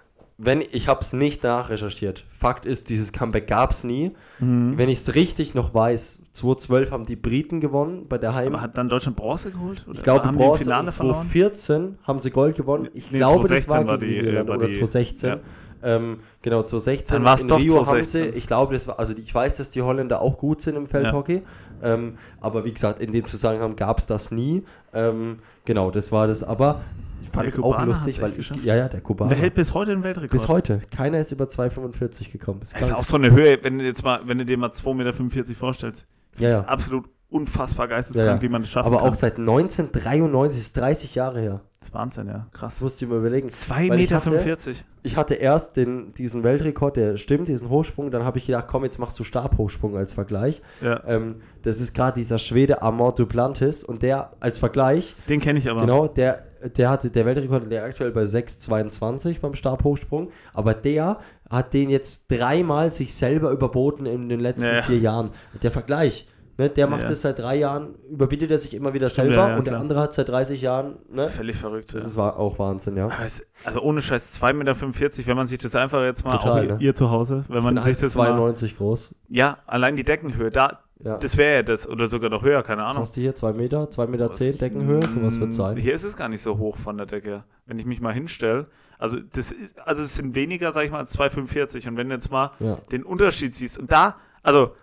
[0.46, 2.26] wenn ich habe es nicht nachrecherchiert.
[2.30, 4.12] Fakt ist, dieses Comeback gab es nie.
[4.40, 4.78] Mhm.
[4.78, 8.48] Wenn ich es richtig noch weiß, 2012 haben die Briten gewonnen bei der Heim.
[8.54, 9.84] aber hat dann Deutschland Bronze geholt?
[9.88, 11.16] Oder ich glaube, haben die Bronze Finale verloren?
[11.30, 12.90] 2014 haben sie Gold gewonnen.
[12.94, 15.30] Ich Nee, glaube, das 2016 war, war die, äh, war oder die- 2016.
[15.30, 15.40] ja.
[15.86, 18.22] Ähm, genau, 2016 Dann war's in doch Rio 2016.
[18.22, 20.62] haben sie, ich glaube, das war, also die, ich weiß, dass die Holländer auch gut
[20.62, 21.42] sind im Feldhockey,
[21.84, 24.64] ähm, aber wie gesagt, in dem Zusammenhang gab es das nie.
[24.94, 26.80] Ähm, genau, das war das, aber
[27.24, 28.64] ich fand Der ich auch Kubaner lustig, weil ich, geschafft.
[28.64, 29.30] ja, ja, der Kubaner.
[29.30, 30.32] der hält bis heute den Weltrekord.
[30.32, 30.82] Bis heute.
[30.96, 32.60] Keiner ist über 2,45 gekommen.
[32.60, 33.00] Das ist Das ist krank.
[33.00, 34.94] auch so eine Höhe, wenn du jetzt mal, wenn du dir mal 2,45
[35.38, 36.06] Meter vorstellst.
[36.38, 36.62] Ja, ja.
[36.62, 38.42] Absolut unfassbar geisteskrank, Ja, ja.
[38.42, 39.10] wie man das schaffen aber kann.
[39.10, 41.62] auch seit 1993, ist 30 Jahre her.
[41.84, 42.48] Das ist Wahnsinn, ja.
[42.54, 42.76] Krass.
[42.76, 43.50] Das musst du dir mal überlegen.
[43.50, 44.26] 2,45 Weil ich Meter.
[44.26, 44.68] hatte-
[45.04, 48.10] Ich hatte erst den, diesen Weltrekord, der stimmt, diesen Hochsprung.
[48.10, 50.62] Dann habe ich gedacht, komm, jetzt machst du Stabhochsprung als Vergleich.
[50.80, 51.04] Ja.
[51.06, 53.84] Ähm, das ist gerade dieser Schwede Amor Duplantis.
[53.84, 55.82] Und der als Vergleich, Den kenne ich aber.
[55.82, 56.44] genau, der,
[56.78, 60.32] der hatte der Weltrekord, der aktuell bei 6,22 beim Stabhochsprung.
[60.54, 61.20] Aber der
[61.50, 64.82] hat den jetzt dreimal sich selber überboten in den letzten ja.
[64.84, 65.32] vier Jahren.
[65.62, 66.28] Der Vergleich.
[66.58, 67.08] Ne, der macht Ja.
[67.10, 69.72] das seit drei Jahren, überbietet er sich immer wieder Stimmt, selber ja, ja, und der
[69.72, 69.82] klar.
[69.82, 71.28] andere hat seit 30 Jahren, ne?
[71.28, 71.96] Völlig verrückt.
[71.96, 73.10] Das war auch Wahnsinn, ja.
[73.26, 76.78] Es, also ohne Scheiß, 2,45 Meter, wenn man sich das einfach jetzt mal, Total, auch
[76.78, 76.78] ne?
[76.80, 79.10] ihr zu Hause, wenn man Ich sich das mal, 92 groß.
[79.30, 81.18] ja, allein die Deckenhöhe, da, Ja.
[81.18, 83.02] das wäre ja das, oder sogar noch höher, keine Was Ahnung.
[83.02, 83.34] hast du hier?
[83.34, 83.90] 2 Meter?
[83.90, 85.02] 2 Meter 10 Deckenhöhe?
[85.10, 85.76] Sowas wird sein.
[85.78, 87.44] Hier ist es gar nicht so hoch von der Decke.
[87.66, 88.68] Wenn ich mich mal hinstelle,
[89.00, 92.14] also das ist, also es sind weniger, sag ich mal, als 2,45 und wenn du
[92.16, 92.78] jetzt mal Ja.
[92.92, 94.76] den Unterschied siehst und da, also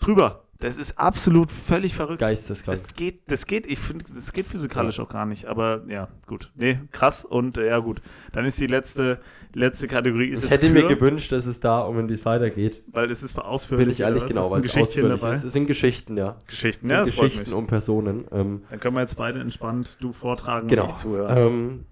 [0.00, 2.18] drüber, das ist absolut völlig verrückt.
[2.18, 2.76] Geisteskrank.
[2.76, 5.44] Das geht, das geht, ich finde, das geht physikalisch auch gar nicht.
[5.46, 6.50] Aber ja, gut.
[6.56, 7.24] Nee, krass.
[7.24, 8.02] Und äh, ja, gut.
[8.32, 9.20] Dann ist die letzte,
[9.54, 12.82] letzte Kategorie ist Ich hätte mir Kür, gewünscht, dass es da um den Decider geht.
[12.88, 13.86] weil es ist ausführlich.
[13.86, 15.34] Bin ich ehrlich, genau, Ist weil es Geschichtchen ausführlich dabei.
[15.36, 15.44] ist.
[15.44, 16.36] Es sind Geschichten, ja.
[16.48, 17.58] Geschichten, Es ja, sind das freut Geschichten mich.
[17.58, 18.24] um Personen.
[18.32, 20.84] Ähm, Dann können wir jetzt beide entspannt du vortragen genau.
[20.84, 21.36] und ich zuhören.
[21.36, 21.86] Ähm,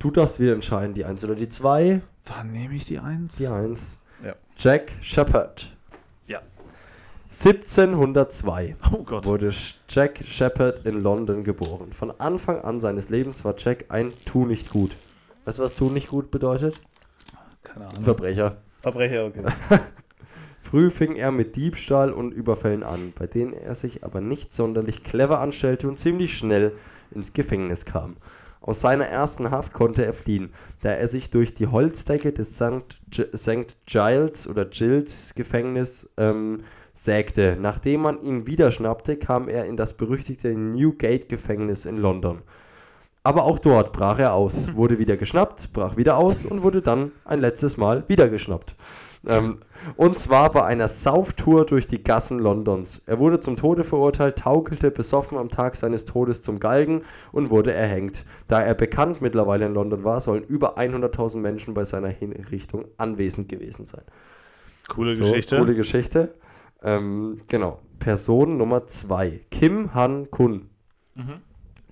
[0.00, 2.00] du darfst wieder entscheiden, die 1 oder die 2.
[2.24, 3.36] Dann nehme ich die Eins.
[3.36, 3.96] Die 1.
[4.24, 4.34] Ja.
[4.56, 5.76] Jack Shepard.
[7.30, 7.50] Ja.
[7.50, 9.26] 1702 Oh Gott.
[9.26, 9.52] wurde
[9.88, 11.92] Jack Shepard in London geboren.
[11.92, 14.92] Von Anfang an seines Lebens war Jack ein Tu nicht gut.
[15.44, 16.80] Weißt du, was Tu nicht gut bedeutet?
[17.62, 18.02] Keine Ahnung.
[18.02, 18.56] Verbrecher.
[18.80, 19.44] Verbrecher, okay.
[20.62, 25.02] Früh fing er mit Diebstahl und Überfällen an, bei denen er sich aber nicht sonderlich
[25.02, 26.72] clever anstellte und ziemlich schnell
[27.10, 28.16] ins Gefängnis kam.
[28.60, 30.52] Aus seiner ersten Haft konnte er fliehen,
[30.82, 33.76] da er sich durch die Holzdecke des St.
[33.86, 36.64] Giles oder Giles Gefängnis ähm,
[37.04, 37.56] sägte.
[37.60, 42.42] Nachdem man ihn wieder schnappte, kam er in das berüchtigte Newgate Gefängnis in London.
[43.22, 47.12] Aber auch dort brach er aus, wurde wieder geschnappt, brach wieder aus und wurde dann
[47.24, 48.74] ein letztes Mal wieder geschnappt.
[49.26, 49.58] Ähm,
[49.96, 53.02] und zwar bei einer Sauftour durch die Gassen Londons.
[53.06, 57.72] Er wurde zum Tode verurteilt, taukelte besoffen am Tag seines Todes zum Galgen und wurde
[57.72, 58.24] erhängt.
[58.46, 63.48] Da er bekannt mittlerweile in London war, sollen über 100.000 Menschen bei seiner Hinrichtung anwesend
[63.48, 64.02] gewesen sein.
[64.88, 65.58] Coole So, Geschichte.
[65.58, 66.34] Coole Geschichte.
[66.82, 67.80] Ähm, genau.
[67.98, 69.40] Person Nummer 2.
[69.50, 70.70] Kim Han-kun.
[71.14, 71.42] Mhm.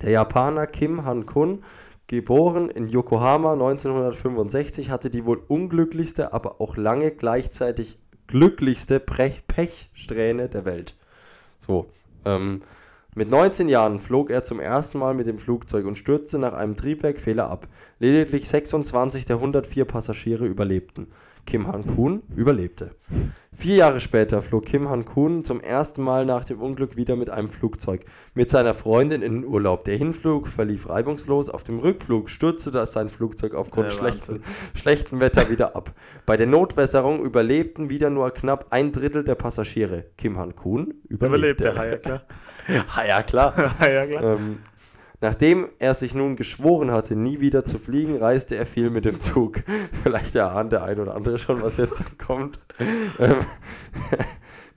[0.01, 1.62] Der Japaner Kim Han-kun
[2.09, 10.64] Geboren in Yokohama 1965, hatte die wohl unglücklichste, aber auch lange gleichzeitig glücklichste Pechsträhne der
[10.64, 10.95] Welt.
[11.59, 11.87] So,
[12.24, 12.62] ähm,
[13.16, 16.76] mit 19 Jahren flog er zum ersten Mal mit dem Flugzeug und stürzte nach einem
[16.76, 17.66] Triebwerkfehler ab.
[17.99, 21.09] Lediglich 26 der 104 Passagiere überlebten.
[21.47, 22.90] Kim Han-kun überlebte.
[23.53, 27.49] Vier Jahre später flog Kim Han-kun zum ersten Mal nach dem Unglück wieder mit einem
[27.49, 29.84] Flugzeug mit seiner Freundin in den Urlaub.
[29.84, 34.42] Der Hinflug verlief reibungslos, auf dem Rückflug stürzte das sein Flugzeug aufgrund Ja, schlechten,
[34.74, 35.94] schlechten Wetter wieder ab.
[36.26, 40.05] Bei der Notwässerung überlebten wieder nur knapp ein Drittel der Passagiere.
[40.18, 41.78] Kim Han-kun Überlebt überlebte.
[41.78, 41.88] Hai,
[43.09, 43.55] ja klar.
[43.57, 43.74] Ja, klar.
[43.80, 44.22] ja, klar.
[44.22, 44.59] Ähm,
[45.21, 49.21] nachdem er sich nun geschworen hatte, nie wieder zu fliegen, reiste er viel mit dem
[49.21, 49.61] Zug.
[50.03, 52.59] Vielleicht erahnt der ein oder andere schon, was jetzt kommt.
[53.19, 53.39] Ähm,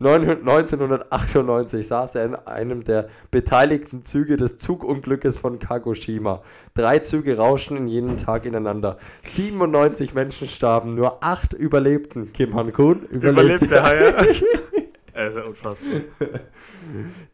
[0.01, 6.41] 1998 saß er in einem der beteiligten Züge des Zugunglückes von Kagoshima.
[6.73, 8.97] Drei Züge rauschten in jenem Tag ineinander.
[9.23, 12.31] 97 Menschen starben, nur acht überlebten.
[12.31, 13.65] Kim Han-kun überlebte.
[13.65, 14.25] Überlebt der.
[15.19, 16.01] Das ist ja unfassbar.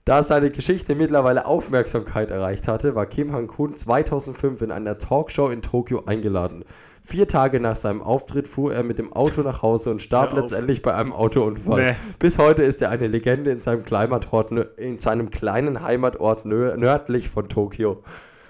[0.06, 5.62] Da seine Geschichte mittlerweile Aufmerksamkeit erreicht hatte, war Kim Han-kun 2005 in einer Talkshow in
[5.62, 6.66] Tokio eingeladen.
[7.04, 10.82] Vier Tage nach seinem Auftritt fuhr er mit dem Auto nach Hause und starb letztendlich
[10.82, 11.86] bei einem Autounfall.
[11.86, 11.96] Nee.
[12.18, 17.30] Bis heute ist er eine Legende in seinem, Heimatort, in seinem kleinen Heimatort nö- nördlich
[17.30, 18.04] von Tokio.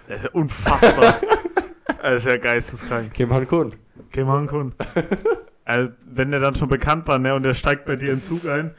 [0.07, 1.15] Das ist ja unfassbar.
[2.01, 3.13] Das ist ja geisteskrank.
[3.13, 3.73] Kim Han-kun.
[4.11, 4.73] Kim Han-kun.
[5.67, 8.21] Also, wenn der dann schon bekannt war, ne, und der steigt bei dir in den
[8.21, 8.75] Zug ein.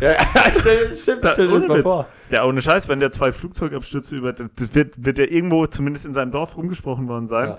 [0.00, 0.14] Ja,
[0.58, 1.82] stell, stimmt, Da, stell dir das mal Witz.
[1.84, 2.06] vor.
[2.30, 4.32] Ja, ohne Scheiß, wenn der zwei Flugzeugabstürze über.
[4.32, 7.50] Das wird, wird der irgendwo zumindest in seinem Dorf rumgesprochen worden sein.
[7.50, 7.58] Ja.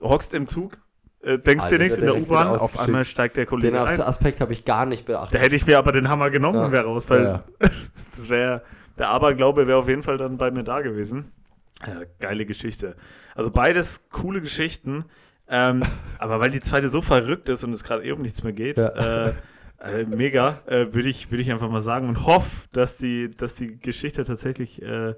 [0.00, 0.78] Hockst im Zug,
[1.22, 4.00] äh, denkst Alter, dir nichts in der U-Bahn, auf einmal steigt der Den Kollege ein.
[4.00, 5.34] Aspekt habe ich gar nicht beachtet.
[5.34, 6.64] Da hätte ich mir aber den Hammer genommen Ja.
[6.66, 7.44] und wäre raus, weil Ja,
[8.16, 8.62] das wäre.
[8.98, 11.30] Der Aberglaube wäre auf jeden Fall dann bei mir da gewesen.
[11.86, 12.96] Ja, geile Geschichte.
[13.34, 15.04] Also beides coole Geschichten.
[15.48, 15.82] Ähm,
[16.18, 18.78] aber weil die zweite so verrückt ist und es gerade eh um nichts mehr geht,
[18.78, 19.32] äh,
[19.80, 23.54] äh, mega, äh, würde ich, würd ich einfach mal sagen und hoffe, dass die, dass
[23.54, 25.14] die Geschichte tatsächlich, äh,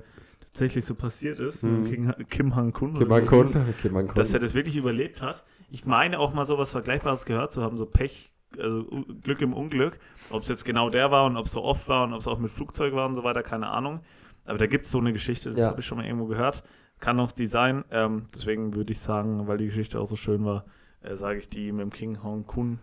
[0.53, 1.63] tatsächlich so passiert ist.
[1.63, 1.85] Mhm.
[1.87, 2.95] Kim, Kim Han-kun.
[2.99, 3.47] Kim Han-kun.
[3.83, 4.15] Kim Han-kun.
[4.15, 5.45] dass er das wirklich überlebt hat.
[5.71, 8.85] Ich meine auch mal so was Vergleichbares gehört zu haben, so Pech, also
[9.23, 9.99] Glück im Unglück.
[10.31, 12.27] Ob es jetzt genau der war und ob es so oft war und ob es
[12.27, 14.01] auch mit Flugzeug war und so weiter, keine Ahnung.
[14.47, 15.67] Aber da gibt es so eine Geschichte, das Ja.
[15.69, 16.63] habe ich schon mal irgendwo gehört.
[17.01, 17.85] Kann auch die sein.
[17.91, 20.65] Ähm, deswegen würde ich sagen, weil die Geschichte auch so schön war,
[21.03, 22.79] äh, sage ich die mit dem King Hong Kun.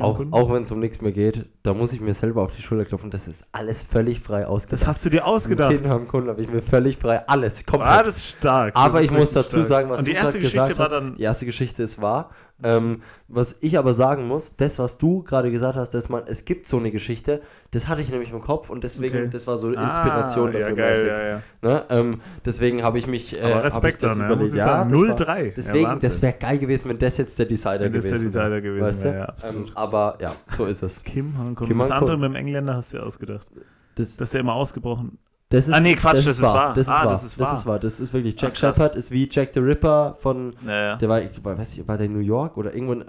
[0.00, 2.60] Auch, auch wenn es um nichts mehr geht, da muss ich mir selber auf die
[2.60, 3.10] Schulter klopfen.
[3.10, 4.82] Das ist alles völlig frei ausgedacht.
[4.82, 5.72] das hast du dir ausgedacht.
[5.72, 7.90] Kind haben Kunden, habe ich mir völlig frei alles komplett.
[7.90, 8.76] Ah, das ist stark.
[8.76, 9.64] Aber ich muss dazu stark.
[9.64, 11.16] sagen, was Und die du erste Geschichte gesagt war hast, dann.
[11.16, 12.30] die erste Geschichte ist wahr.
[12.64, 16.44] Ähm, was ich aber sagen muss, das, was du gerade gesagt hast, dass man, es
[16.44, 17.40] gibt so eine Geschichte,
[17.70, 19.28] das hatte ich nämlich im Kopf und deswegen, Okay.
[19.30, 20.68] das war so Inspiration ah, dafür.
[20.68, 21.08] Ja, geil, mäßig.
[21.08, 21.42] ja, ja.
[21.62, 21.84] Ne?
[21.90, 23.36] Ähm, deswegen habe ich mich.
[23.38, 24.36] Äh, Aber Respekt das dann, ne?
[24.36, 24.90] muss ich Ja, sagen.
[24.92, 25.52] das war- 0-3.
[25.56, 28.42] Deswegen, ja, das wäre geil gewesen, wenn das jetzt der Decider Wenn das gewesen der
[28.42, 29.68] Decider gewesen weißt wäre, ja, absolut.
[29.70, 31.02] Ähm, aber ja, so ist es.
[31.02, 31.66] Kim Han-kun.
[31.68, 32.10] Kim Das Han-kun.
[32.10, 33.46] andere mit dem Engländer hast du dir ausgedacht.
[33.94, 35.18] Das, Das ist ja immer ausgebrochen.
[35.52, 36.72] Das ist, Ah, nee, Quatsch, das ist wahr.
[36.74, 37.12] Das ist Ah, wahr.
[37.12, 37.50] das ist wahr.
[37.50, 37.78] Das ist wahr.
[37.78, 38.40] Das ist wirklich.
[38.40, 38.76] Jack krass.
[38.76, 40.54] Shepard ist wie Jack the Ripper von.
[40.62, 40.96] Naja.
[40.96, 43.04] Der war, ich weiß nicht, war der in New York oder irgendwo in,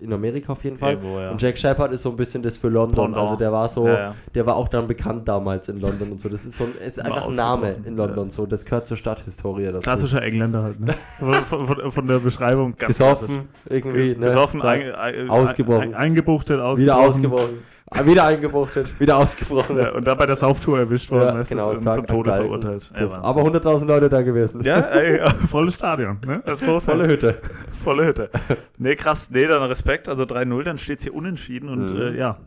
[0.00, 0.92] in Amerika auf jeden Fall.
[0.94, 1.30] Irgendwo, ja.
[1.30, 2.96] Und Jack Shepard ist so ein bisschen das für London.
[3.12, 3.16] Pendant.
[3.22, 4.14] Also der war so, Ja, ja.
[4.34, 6.28] der war auch dann bekannt damals in London und so.
[6.28, 8.46] Das ist so ein, ist War einfach ein Name in London so.
[8.46, 9.80] Das gehört zur Stadthistorie dazu.
[9.80, 10.94] Klassischer Engländer halt, ne?
[11.48, 14.26] von, von, von der Beschreibung ganz Gesoffen, irgendwie, ne?
[14.26, 15.82] Gesoffen, So, ein, ein, Ausgebrochen.
[15.82, 16.80] Ein, eingebuchtet, ausgebrochen.
[16.82, 17.71] wieder ausgebrochen.
[18.04, 19.76] Wieder eingebuchtet, wieder ausgebrochen.
[19.76, 22.32] Ja, und dann bei der Sauftour erwischt worden, Ja, du, genau, und zack, zum Tode
[22.32, 22.90] verurteilt.
[22.94, 23.12] Wahnsinn.
[23.18, 24.62] Aber 100.000 Leute da gewesen.
[24.64, 25.20] ja, ey,
[25.50, 26.42] volles Stadion, ne?
[26.44, 27.36] Das ist so Volle Hütte.
[27.84, 28.30] Volle Hütte.
[28.78, 29.30] Nee, krass.
[29.30, 30.08] Nee, dann Respekt.
[30.08, 31.68] Also 3-0, dann steht es hier unentschieden.
[31.68, 32.00] Und Mhm.
[32.00, 32.38] äh, ja,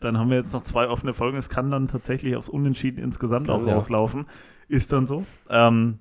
[0.00, 1.36] dann haben wir jetzt noch zwei offene Folgen.
[1.36, 3.74] Es kann dann tatsächlich aufs Unentschieden insgesamt Kann, auch ja.
[3.74, 4.26] rauslaufen.
[4.68, 5.24] Ist dann so.
[5.50, 5.98] Ähm,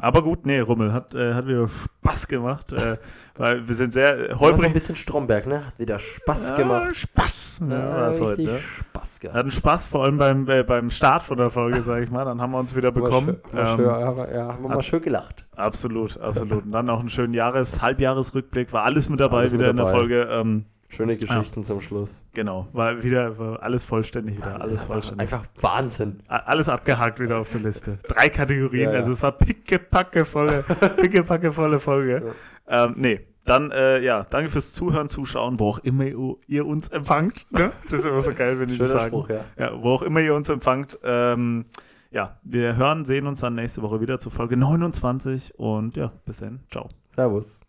[0.00, 1.68] aber gut, nee, Rummel hat, äh, hat wieder
[2.02, 2.72] Spaß gemacht.
[2.72, 2.96] Äh,
[3.36, 4.72] weil wir sind sehr äh, war so ein holprig.
[4.74, 5.66] bisschen Stromberg, ne?
[5.66, 6.96] Hat wieder Spaß Ja, gemacht.
[6.96, 7.60] Spaß.
[7.68, 8.58] Ja, Ja, heute, richtig ne?
[8.58, 9.36] Spaß gehabt.
[9.38, 12.24] Hatten Spaß, vor allem beim, äh, beim Start von der Folge, sag ich mal.
[12.24, 13.36] Dann haben wir uns wieder bekommen.
[13.52, 13.94] Wir Ähm, schön, ja,
[14.52, 15.46] haben wir mal schön gelacht.
[15.56, 16.64] Absolut, absolut.
[16.64, 18.72] Und dann auch einen schönen Jahres-, Halbjahresrückblick.
[18.72, 19.96] War alles mit dabei Alles mit wieder in der dabei.
[19.98, 20.28] Folge.
[20.30, 22.20] Ähm, Schöne Geschichten zum Schluss.
[22.34, 23.32] genau, war wieder
[23.62, 24.60] alles vollständig wieder.
[24.60, 25.20] Alles vollständig.
[25.32, 26.20] Einfach Wahnsinn.
[26.28, 27.98] Alles abgehakt wieder auf der Liste.
[28.08, 28.98] Drei Kategorien, Ja, ja.
[28.98, 30.62] also es war pickepacke volle,
[30.96, 32.34] pickepacke volle Folge.
[32.66, 36.04] Ähm, nee, dann, äh, ja, danke fürs Zuhören, Zuschauen, wo auch immer
[36.46, 37.46] ihr, uns empfangt.
[37.50, 37.72] Ne?
[37.88, 38.90] Das ist immer so geil, wenn die das.
[39.06, 39.44] Spruch, ja.
[39.56, 40.98] Ja, wo auch immer ihr uns empfangt.
[41.04, 41.64] Ähm,
[42.10, 46.38] ja, wir hören, sehen uns dann nächste Woche wieder zur Folge 29 und ja, bis
[46.38, 46.60] dann.
[46.70, 46.88] Ciao.
[47.14, 47.60] Servus.